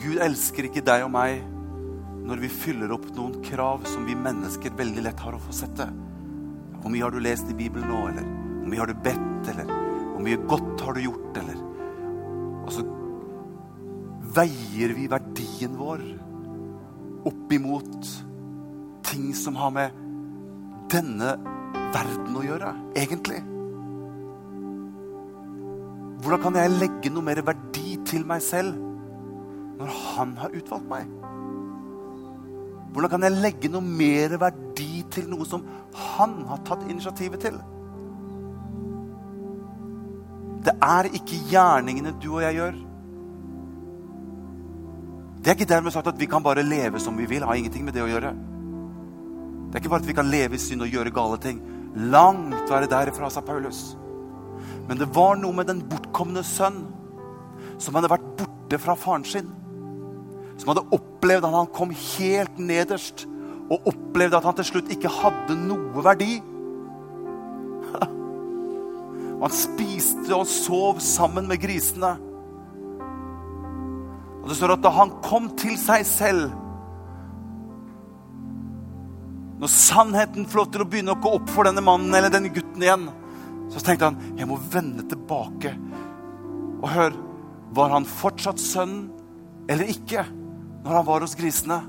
Gud 0.00 0.20
elsker 0.24 0.64
ikke 0.64 0.84
deg 0.84 1.04
og 1.04 1.10
meg 1.12 1.42
når 2.24 2.40
vi 2.44 2.52
fyller 2.52 2.92
opp 2.94 3.08
noen 3.16 3.40
krav 3.44 3.82
som 3.90 4.06
vi 4.08 4.16
mennesker 4.16 4.72
veldig 4.78 5.04
lett 5.04 5.20
har 5.20 5.36
å 5.36 5.42
få 5.42 5.52
sette. 5.56 5.86
Hvor 6.80 6.92
mye 6.92 7.04
har 7.04 7.12
du 7.12 7.20
lest 7.20 7.50
i 7.52 7.56
Bibelen 7.58 7.90
nå, 7.90 8.00
eller 8.08 8.24
hvor 8.24 8.70
mye 8.70 8.80
har 8.80 8.88
du 8.88 9.02
bedt, 9.04 9.50
eller 9.52 9.68
hvor 9.68 10.24
mye 10.24 10.40
godt 10.48 10.84
har 10.86 10.96
du 10.96 11.02
gjort, 11.04 11.40
eller 11.42 11.66
Og 12.60 12.72
så 12.76 12.84
veier 14.36 14.92
vi 14.94 15.08
verdien 15.10 15.76
vår 15.76 16.02
opp 17.26 17.52
imot 17.52 18.10
ting 19.10 19.32
som 19.36 19.56
har 19.58 19.72
med 19.74 19.96
denne 20.92 21.34
verden 21.90 22.36
å 22.38 22.44
gjøre, 22.46 22.74
egentlig? 22.96 23.40
Hvordan 26.20 26.44
kan 26.44 26.60
jeg 26.60 26.76
legge 26.76 27.12
noe 27.12 27.26
mer 27.26 27.42
verdi 27.44 27.98
til 28.06 28.24
meg 28.28 28.44
selv 28.44 28.89
når 29.80 29.92
han 30.14 30.36
har 30.38 30.54
utvalgt 30.54 30.88
meg? 30.90 31.08
Hvordan 32.90 33.12
kan 33.12 33.24
jeg 33.24 33.38
legge 33.38 33.70
noe 33.70 33.86
mer 33.86 34.34
verdi 34.40 35.04
til 35.14 35.28
noe 35.30 35.46
som 35.46 35.64
han 36.16 36.40
har 36.50 36.62
tatt 36.66 36.82
initiativet 36.90 37.42
til? 37.46 37.58
Det 40.60 40.74
er 40.84 41.08
ikke 41.16 41.38
gjerningene 41.48 42.12
du 42.20 42.32
og 42.34 42.42
jeg 42.44 42.58
gjør. 42.58 42.80
Det 45.40 45.48
er 45.48 45.56
ikke 45.56 45.70
dermed 45.70 45.94
sagt 45.94 46.10
at 46.10 46.18
vi 46.20 46.28
kan 46.28 46.44
bare 46.44 46.66
leve 46.66 47.00
som 47.00 47.16
vi 47.16 47.28
vil. 47.30 47.46
Har 47.46 47.56
ingenting 47.56 47.86
med 47.86 47.96
det 47.96 48.02
å 48.04 48.10
gjøre. 48.10 48.34
Det 49.70 49.78
er 49.78 49.80
ikke 49.80 49.92
bare 49.94 50.04
at 50.04 50.10
vi 50.10 50.18
kan 50.18 50.28
leve 50.28 50.58
i 50.58 50.60
synd 50.60 50.84
og 50.84 50.92
gjøre 50.92 51.14
gale 51.14 51.38
ting. 51.40 51.62
Langt 52.12 52.68
være 52.68 52.90
derifra, 52.90 53.30
sa 53.30 53.40
Paulus. 53.40 53.94
Men 54.88 54.98
det 54.98 55.08
var 55.14 55.38
noe 55.38 55.54
med 55.56 55.70
den 55.70 55.80
bortkomne 55.88 56.42
sønn 56.44 56.82
som 57.80 57.96
hadde 57.96 58.10
vært 58.12 58.26
borte 58.36 58.82
fra 58.82 58.98
faren 58.98 59.24
sin. 59.24 59.48
Som 60.60 60.74
hadde 60.74 60.84
opplevd 60.92 61.46
at 61.48 61.56
han 61.56 61.70
kom 61.72 61.92
helt 61.96 62.58
nederst, 62.60 63.24
og 63.70 63.86
opplevde 63.88 64.36
at 64.36 64.44
han 64.44 64.56
til 64.58 64.66
slutt 64.72 64.90
ikke 64.92 65.12
hadde 65.12 65.56
noe 65.56 66.02
verdi. 66.04 66.40
Han 69.40 69.52
spiste 69.56 70.34
og 70.36 70.48
sov 70.50 70.98
sammen 71.00 71.46
med 71.48 71.62
grisene. 71.62 72.10
Og 74.42 74.50
Det 74.50 74.56
står 74.58 74.74
at 74.74 74.82
da 74.84 74.90
han 74.92 75.14
kom 75.24 75.46
til 75.56 75.78
seg 75.80 76.04
selv 76.08 76.50
når 79.60 79.68
sannheten 79.68 80.46
får 80.48 80.56
lov 80.56 80.68
til 80.72 80.82
å 80.82 80.88
begynne 80.88 81.12
å 81.12 81.20
gå 81.20 81.30
opp 81.36 81.50
for 81.52 81.68
denne 81.68 81.82
mannen 81.84 82.14
eller 82.16 82.32
denne 82.32 82.48
gutten 82.52 82.80
igjen, 82.80 83.02
så 83.68 83.82
tenkte 83.84 84.08
han 84.08 84.38
jeg 84.38 84.48
må 84.48 84.56
vende 84.72 85.04
tilbake. 85.08 85.74
Og 86.80 86.86
hør, 86.88 87.16
var 87.76 87.92
han 87.92 88.08
fortsatt 88.08 88.60
sønn 88.60 88.94
eller 89.68 89.92
ikke 89.92 90.24
når 90.84 90.96
han 90.96 91.06
var 91.06 91.24
hos 91.24 91.36
grisene? 91.36 91.80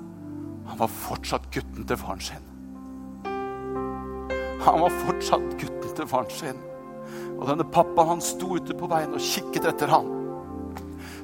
Han 0.71 0.79
var 0.79 0.91
fortsatt 1.07 1.47
gutten 1.53 1.87
til 1.87 1.99
faren 1.99 2.23
sin. 2.23 2.47
Han 4.61 4.83
var 4.83 4.99
fortsatt 5.05 5.55
gutten 5.59 5.95
til 5.97 6.09
faren 6.09 6.33
sin. 6.33 6.59
Og 7.39 7.47
denne 7.49 7.65
pappaen 7.73 8.15
han 8.15 8.23
sto 8.23 8.55
ute 8.59 8.75
på 8.77 8.89
veien 8.91 9.15
og 9.15 9.23
kikket 9.23 9.67
etter 9.71 9.91
ham. 9.91 10.09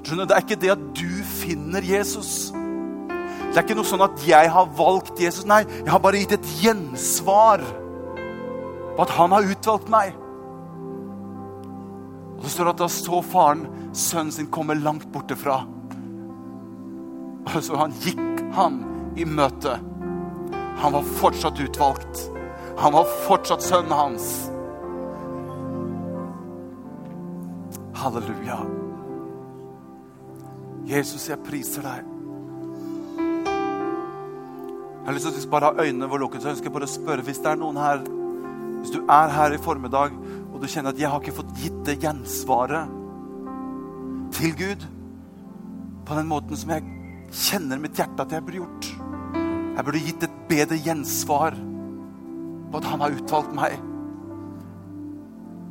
Skjønner, 0.02 0.26
Det 0.26 0.36
er 0.36 0.46
ikke 0.46 0.62
det 0.62 0.72
at 0.72 0.86
du 0.96 1.24
finner 1.28 1.84
Jesus. 1.84 2.52
Det 3.48 3.56
er 3.56 3.66
ikke 3.66 3.78
noe 3.78 3.88
sånn 3.88 4.06
at 4.06 4.24
jeg 4.26 4.52
har 4.54 4.72
valgt 4.78 5.20
Jesus. 5.20 5.46
Nei, 5.48 5.64
jeg 5.68 5.92
har 5.92 6.02
bare 6.04 6.20
gitt 6.22 6.36
et 6.38 6.52
gjensvar 6.62 7.64
på 8.96 9.06
at 9.06 9.14
han 9.18 9.36
har 9.36 9.48
utvalgt 9.52 9.92
meg. 9.92 10.16
Og 12.38 12.46
så 12.46 12.54
står 12.54 12.70
det 12.70 12.76
at 12.76 12.84
da 12.84 12.90
så 12.92 13.22
faren 13.26 13.66
sønnen 13.98 14.34
sin 14.34 14.52
komme 14.54 14.78
langt 14.78 15.08
borte 15.14 15.38
Og 15.38 15.77
så 17.56 17.78
han 17.80 17.94
gikk 18.04 18.42
han 18.58 18.82
i 19.18 19.26
møte. 19.26 19.78
Han 20.78 20.94
var 20.94 21.08
fortsatt 21.18 21.60
utvalgt. 21.60 22.28
Han 22.78 22.94
var 22.94 23.08
fortsatt 23.26 23.64
sønnen 23.66 23.96
hans. 23.98 24.28
Halleluja. 27.98 28.60
Jesus, 30.88 31.26
jeg 31.30 31.42
priser 31.44 31.84
deg. 31.84 32.14
Jeg 33.18 35.14
har 35.14 35.16
lyst 35.16 35.30
til 35.32 35.48
å 35.48 35.52
bare 35.52 35.72
ha 35.72 35.86
øynene 35.88 36.10
våre 36.12 36.26
lukket, 36.26 36.44
så 36.44 36.52
jeg 36.52 36.58
ønsker 36.58 36.74
bare 36.76 36.88
å 36.88 36.92
spørre 36.92 37.26
hvis 37.26 37.40
det 37.44 37.54
er 37.54 37.60
noen 37.60 37.80
her 37.80 38.04
Hvis 38.78 38.92
du 38.94 39.00
er 39.10 39.32
her 39.34 39.56
i 39.56 39.60
formiddag 39.60 40.14
og 40.58 40.62
du 40.62 40.68
kjenner 40.68 40.90
at 40.90 41.00
'jeg 41.00 41.10
har 41.10 41.20
ikke 41.22 41.38
fått 41.38 41.58
gitt 41.62 41.84
det 41.86 42.00
gjensvaret 42.02 42.90
til 44.32 44.54
Gud', 44.56 44.86
på 46.06 46.16
den 46.16 46.28
måten 46.28 46.58
som 46.58 46.70
jeg 46.70 46.97
kjenner 47.34 47.80
mitt 47.82 47.98
hjerte 47.98 48.24
at 48.24 48.34
jeg 48.34 48.46
burde 48.46 48.62
gjort. 48.62 48.90
Jeg 49.78 49.86
burde 49.86 50.04
gitt 50.06 50.24
et 50.26 50.38
bedre 50.50 50.80
gjensvar 50.82 51.58
på 52.72 52.80
at 52.80 52.88
han 52.90 53.04
har 53.04 53.16
utvalgt 53.16 53.54
meg. 53.56 53.78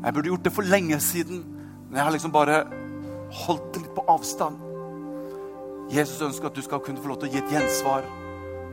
Jeg 0.05 0.15
burde 0.15 0.31
gjort 0.31 0.47
det 0.47 0.55
for 0.55 0.71
lenge 0.71 1.01
siden, 1.03 1.43
men 1.89 1.99
jeg 1.99 2.07
har 2.07 2.15
liksom 2.15 2.35
bare 2.35 2.63
holdt 3.47 3.73
det 3.75 3.83
litt 3.83 3.97
på 3.97 4.07
avstand. 4.13 4.63
Jesus 5.91 6.23
ønsker 6.23 6.51
at 6.51 6.57
du 6.57 6.63
skal 6.63 6.83
kunne 6.83 7.03
få 7.03 7.11
lov 7.11 7.21
til 7.21 7.31
å 7.31 7.35
gi 7.35 7.43
et 7.43 7.55
gjensvar 7.57 8.07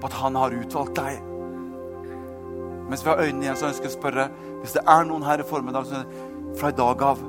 på 0.01 0.09
at 0.09 0.17
han 0.21 0.37
har 0.37 0.55
utvalgt 0.57 0.97
deg. 0.97 1.21
Mens 2.89 3.03
vi 3.05 3.09
har 3.09 3.21
øynene 3.21 3.47
igjen, 3.47 3.57
så 3.57 3.69
ønsker 3.69 3.87
jeg 3.87 3.93
å 3.93 3.99
spørre 3.99 4.27
hvis 4.61 4.75
det 4.75 4.83
er 4.89 5.05
noen 5.07 5.25
her 5.25 5.41
i 5.41 5.47
formiddag 5.47 5.87
som 5.89 6.09
fra 6.59 6.69
i 6.69 6.77
dag 6.77 7.05
av 7.05 7.21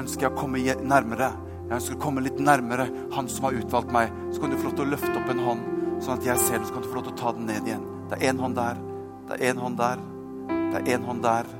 ønsker 0.00 0.26
jeg 0.26 0.32
å 0.34 0.38
komme 0.38 0.60
nærmere. 0.84 1.30
Jeg 1.70 1.76
ønsker 1.76 1.94
å 1.94 2.02
komme 2.02 2.22
litt 2.24 2.40
nærmere 2.42 2.88
han 3.14 3.28
som 3.30 3.44
har 3.46 3.54
utvalgt 3.54 3.92
meg. 3.94 4.10
Så 4.34 4.42
kan 4.42 4.50
du 4.50 4.56
få 4.58 4.72
lov 4.72 4.72
til 4.74 4.88
å 4.88 4.90
løfte 4.90 5.12
opp 5.20 5.28
en 5.30 5.42
hånd, 5.46 5.60
sånn 6.02 6.16
at 6.18 6.24
jeg 6.26 6.42
ser 6.42 6.56
den. 6.58 6.66
Så 6.66 6.74
kan 6.74 6.82
du 6.82 6.88
få 6.90 6.96
lov 6.98 7.04
til 7.06 7.12
å 7.12 7.20
ta 7.20 7.32
den 7.36 7.46
ned 7.46 7.68
igjen. 7.68 7.84
Det 8.10 8.18
er 8.18 8.32
én 8.32 8.40
hånd 8.42 8.56
der. 8.58 8.80
Det 9.28 9.36
er 9.36 9.44
én 9.52 9.60
hånd 9.62 9.78
der. 9.78 10.02
Det 10.50 10.80
er 10.80 10.88
én 10.96 11.06
hånd 11.06 11.22
der. 11.22 11.52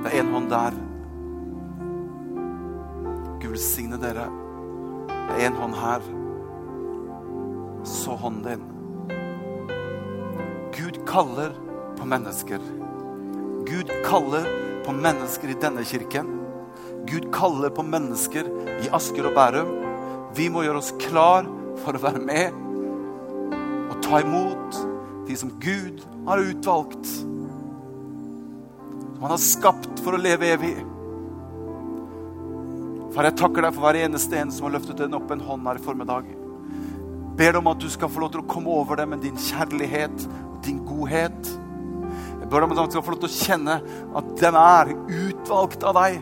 Det 0.00 0.10
er 0.10 0.16
én 0.18 0.32
hånd 0.34 0.50
der. 0.50 0.80
Gud 3.44 3.54
velsigne 3.54 4.00
dere. 4.02 4.26
Det 5.06 5.36
er 5.36 5.46
én 5.46 5.60
hånd 5.62 5.78
her. 5.78 6.10
Så 7.86 8.18
hånden 8.18 8.42
din. 8.42 8.66
Gud 10.74 10.98
kaller 11.06 11.54
på 11.94 12.10
mennesker. 12.10 12.58
Gud 13.70 13.94
kaller 14.04 14.50
på 14.84 14.98
mennesker 14.98 15.54
i 15.54 15.58
denne 15.62 15.86
kirken. 15.86 16.39
Gud 17.08 17.30
kaller 17.34 17.72
på 17.74 17.84
mennesker 17.86 18.48
i 18.80 18.90
Asker 18.96 19.30
og 19.30 19.36
Bærum. 19.38 19.72
Vi 20.36 20.48
må 20.52 20.64
gjøre 20.66 20.82
oss 20.82 20.92
klar 21.02 21.48
for 21.80 21.96
å 21.96 22.02
være 22.02 22.22
med 22.22 22.66
og 23.90 23.98
ta 24.04 24.20
imot 24.22 24.78
de 25.26 25.36
som 25.38 25.50
Gud 25.62 26.04
har 26.28 26.42
utvalgt 26.42 27.16
som 29.20 29.26
han 29.26 29.34
har 29.34 29.42
skapt 29.44 29.98
for 30.00 30.16
å 30.16 30.18
leve 30.20 30.48
evig. 30.48 30.76
Far, 33.12 33.26
jeg 33.26 33.36
takker 33.36 33.66
deg 33.66 33.74
for 33.76 33.84
hver 33.84 33.98
eneste 34.00 34.38
en 34.40 34.52
som 34.54 34.64
har 34.64 34.78
løftet 34.78 35.02
den 35.02 35.16
opp 35.18 35.28
en 35.34 35.42
hånd 35.44 35.68
her 35.68 35.76
i 35.76 35.82
formiddag. 35.84 36.30
Ber 37.36 37.52
deg 37.52 37.58
om 37.60 37.68
at 37.68 37.82
du 37.82 37.90
skal 37.92 38.08
få 38.08 38.22
lov 38.22 38.30
til 38.32 38.40
å 38.40 38.48
komme 38.48 38.72
over 38.72 38.96
dem 38.96 39.12
med 39.12 39.20
din 39.26 39.36
kjærlighet 39.36 40.24
og 40.24 40.56
din 40.64 40.78
godhet. 40.88 41.50
Jeg 41.50 42.48
ber 42.48 42.64
deg 42.64 42.64
om 42.64 42.72
at 42.72 42.80
du 42.80 42.96
skal 42.96 43.04
få 43.04 43.12
lov 43.12 43.20
til 43.26 43.28
å 43.28 43.40
kjenne 43.42 43.76
at 44.22 44.32
den 44.40 44.58
er 44.62 44.94
utvalgt 45.18 45.84
av 45.90 46.00
deg. 46.00 46.16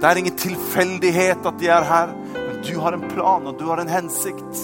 Det 0.00 0.08
er 0.08 0.16
ingen 0.16 0.36
tilfeldighet 0.36 1.44
at 1.44 1.56
de 1.60 1.66
er 1.68 1.84
her, 1.84 2.12
men 2.32 2.60
du 2.64 2.76
har 2.80 2.96
en 2.96 3.08
plan, 3.10 3.46
og 3.46 3.58
du 3.60 3.66
har 3.68 3.82
en 3.82 3.90
hensikt. 3.92 4.60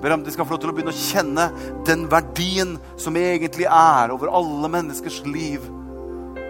Ber 0.00 0.14
om 0.16 0.22
de 0.24 0.32
skal 0.32 0.46
få 0.48 0.56
lov 0.56 0.62
til 0.62 0.70
å 0.72 0.76
begynne 0.76 0.94
å 0.94 0.96
kjenne 0.96 1.44
den 1.84 2.06
verdien 2.12 2.74
som 3.00 3.16
egentlig 3.20 3.66
er 3.68 4.12
over 4.14 4.32
alle 4.32 4.70
menneskers 4.72 5.18
liv. 5.28 5.66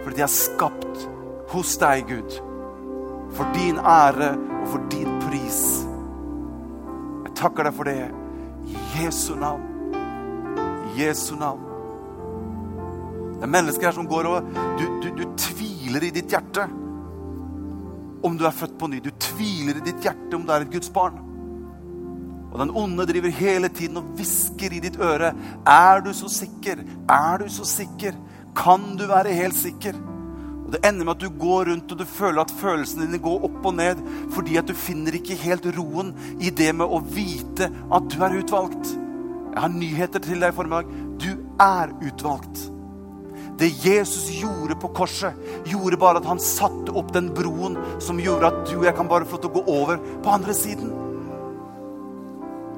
Fordi 0.05 0.21
de 0.21 0.23
er 0.23 0.31
skapt 0.31 1.03
hos 1.51 1.75
deg, 1.83 2.07
Gud. 2.13 2.39
For 3.35 3.51
din 3.57 3.83
ære 3.83 4.31
og 4.61 4.71
for 4.77 4.87
din 4.95 5.11
pris. 5.25 5.61
Jeg 7.27 7.35
takker 7.43 7.67
deg 7.67 7.75
for 7.75 7.91
det 7.91 7.99
i 8.71 8.79
Jesu 9.01 9.35
navn. 9.35 9.67
I 10.93 11.03
Jesu 11.03 11.35
navn. 11.43 11.67
Det 13.35 13.49
er 13.49 13.55
mennesker 13.59 13.91
her 13.91 13.99
som 13.99 14.07
går 14.07 14.31
og 14.31 14.57
du, 14.79 14.87
du, 15.03 15.11
du 15.19 15.27
tviler 15.43 16.07
i 16.07 16.15
ditt 16.15 16.31
hjerte 16.31 16.71
om 18.25 18.39
du 18.41 18.47
er 18.49 18.57
født 18.57 18.79
på 18.81 18.89
ny. 18.91 19.01
Du 19.05 19.13
tviler 19.21 19.79
i 19.79 19.85
ditt 19.85 20.05
hjerte 20.05 20.37
om 20.37 20.47
du 20.47 20.53
er 20.55 20.65
et 20.65 20.73
Guds 20.73 20.93
barn. 20.93 21.21
Og 22.55 22.61
den 22.63 22.71
onde 22.79 23.07
driver 23.07 23.35
hele 23.35 23.69
tiden 23.69 23.99
og 23.99 24.15
hvisker 24.17 24.73
i 24.77 24.83
ditt 24.85 25.01
øre. 25.03 25.33
Er 25.67 26.05
du 26.05 26.13
så 26.15 26.31
sikker? 26.31 26.85
Er 27.11 27.43
du 27.43 27.49
så 27.51 27.67
sikker? 27.67 28.15
kan 28.57 28.97
du 28.99 29.07
være 29.11 29.35
helt 29.35 29.57
sikker. 29.57 29.95
Og 30.65 30.73
Det 30.73 30.81
ender 30.87 31.05
med 31.05 31.15
at 31.17 31.21
du 31.21 31.39
går 31.39 31.69
rundt 31.71 31.93
og 31.93 31.99
du 31.99 32.05
føler 32.05 32.41
at 32.41 32.55
følelsene 32.61 33.07
dine 33.07 33.21
går 33.23 33.45
opp 33.45 33.67
og 33.67 33.75
ned 33.77 34.01
fordi 34.33 34.57
at 34.57 34.69
du 34.69 34.75
finner 34.75 35.15
ikke 35.15 35.37
helt 35.39 35.67
roen 35.77 36.15
i 36.41 36.51
det 36.51 36.73
med 36.75 36.89
å 36.89 37.03
vite 37.05 37.69
at 37.69 38.09
du 38.11 38.23
er 38.25 38.39
utvalgt. 38.41 38.95
Jeg 39.55 39.61
har 39.61 39.71
nyheter 39.75 40.25
til 40.25 40.41
deg 40.41 40.51
i 40.51 40.57
formiddag. 40.57 40.89
Du 41.21 41.31
er 41.63 41.93
utvalgt. 42.03 42.71
Det 43.59 43.71
Jesus 43.85 44.31
gjorde 44.35 44.75
på 44.83 44.91
korset, 44.97 45.35
gjorde 45.65 45.99
bare 46.01 46.19
at 46.19 46.27
han 46.27 46.43
satte 46.43 46.93
opp 46.93 47.13
den 47.15 47.31
broen 47.35 47.77
som 48.03 48.19
gjorde 48.19 48.51
at 48.51 48.63
du 48.67 48.81
og 48.81 48.87
jeg 48.89 48.97
kan 48.99 49.11
bare 49.11 49.29
få 49.29 49.39
til 49.39 49.53
å 49.53 49.61
gå 49.61 49.65
over 49.71 50.01
på 50.25 50.33
andre 50.35 50.55
siden. 50.57 50.91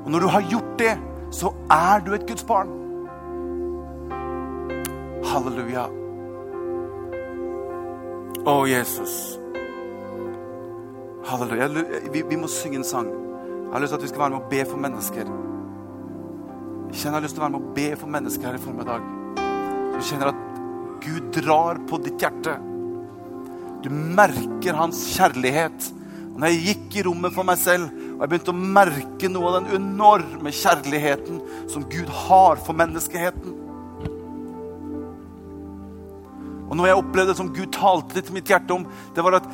Og 0.04 0.10
når 0.12 0.22
du 0.22 0.28
har 0.30 0.50
gjort 0.52 0.74
det, 0.78 0.92
så 1.34 1.50
er 1.72 2.04
du 2.04 2.12
et 2.14 2.26
Guds 2.28 2.44
barn. 2.46 2.68
Halleluja. 5.26 5.88
Å, 8.46 8.54
Jesus. 8.70 9.16
Halleluja. 11.26 11.66
Vi, 12.12 12.22
vi, 12.22 12.38
må 12.38 12.46
synge 12.52 12.82
en 12.82 12.86
sang. 12.86 13.10
Jeg 13.10 13.72
har 13.72 13.82
lyst 13.82 13.96
til 13.96 13.98
at 13.98 14.06
vi 14.06 14.12
skal 14.12 14.26
være 14.26 14.34
med 14.36 14.44
og 14.44 14.50
be 14.52 14.62
for 14.70 14.84
mennesker. 14.84 15.36
Jeg 16.86 17.00
kjenner 17.00 17.16
jeg 17.16 17.18
har 17.18 17.24
lyst 17.26 17.34
til 17.34 17.42
å 17.42 17.48
være 17.48 17.56
med 17.56 17.64
og 17.64 17.74
be 17.80 17.88
for 17.98 18.12
mennesker 18.14 18.46
her 18.46 18.60
i 18.60 18.62
formiddag. 18.62 19.08
Du 19.96 20.04
kjenner 20.06 20.30
at 20.30 20.45
Gud 21.02 21.28
drar 21.36 21.80
på 21.88 22.00
ditt 22.04 22.22
hjerte. 22.22 22.56
Du 23.84 23.90
merker 23.90 24.78
hans 24.78 25.04
kjærlighet. 25.14 25.92
Og 26.32 26.40
når 26.42 26.52
jeg 26.52 26.64
gikk 26.70 26.98
i 26.98 27.06
rommet 27.06 27.32
for 27.32 27.48
meg 27.48 27.60
selv 27.60 27.92
og 28.16 28.24
jeg 28.24 28.30
begynte 28.32 28.52
å 28.52 28.72
merke 28.80 29.28
noe 29.28 29.50
av 29.50 29.54
den 29.58 29.76
enorme 29.76 30.52
kjærligheten 30.52 31.40
som 31.72 31.84
Gud 31.92 32.08
har 32.24 32.60
for 32.64 32.76
menneskeheten 32.76 33.56
Og 36.66 36.74
noe 36.74 36.90
jeg 36.90 36.98
opplevde 36.98 37.36
som 37.38 37.52
Gud 37.54 37.70
talte 37.74 38.20
til 38.20 38.34
mitt 38.34 38.50
hjerte 38.50 38.74
om, 38.74 38.86
det 39.14 39.24
var 39.24 39.38
at 39.38 39.46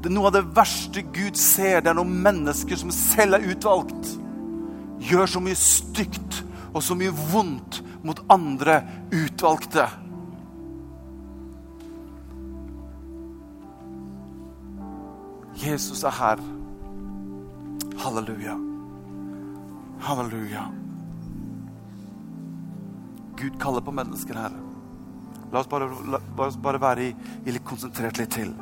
det 0.00 0.12
noe 0.14 0.30
av 0.30 0.36
det 0.38 0.46
verste 0.56 1.02
Gud 1.12 1.36
ser, 1.36 1.82
det 1.82 1.90
er 1.90 1.98
noen 1.98 2.20
mennesker 2.24 2.78
som 2.80 2.92
selv 2.94 3.36
er 3.36 3.48
utvalgt, 3.50 4.14
gjør 5.10 5.28
så 5.28 5.42
mye 5.42 5.58
stygt 5.58 6.40
og 6.70 6.84
så 6.86 6.96
mye 6.96 7.12
vondt 7.32 7.80
mot 8.06 8.22
andre 8.32 8.78
utvalgte. 9.12 9.88
Jesus 15.60 16.04
er 16.04 16.10
her. 16.10 16.40
Halleluja. 17.98 18.56
Halleluja. 20.00 20.64
Gud 23.36 23.60
kaller 23.60 23.80
på 23.80 23.90
mennesker 23.90 24.34
her. 24.34 24.56
La 25.52 25.60
oss 25.60 25.68
bare, 25.68 25.90
la, 26.12 26.20
bare 26.62 26.80
være 26.80 27.08
i, 27.08 27.14
i 27.44 27.54
litt 27.54 27.64
konsentrert 27.66 28.20
litt 28.20 28.32
til. 28.36 28.54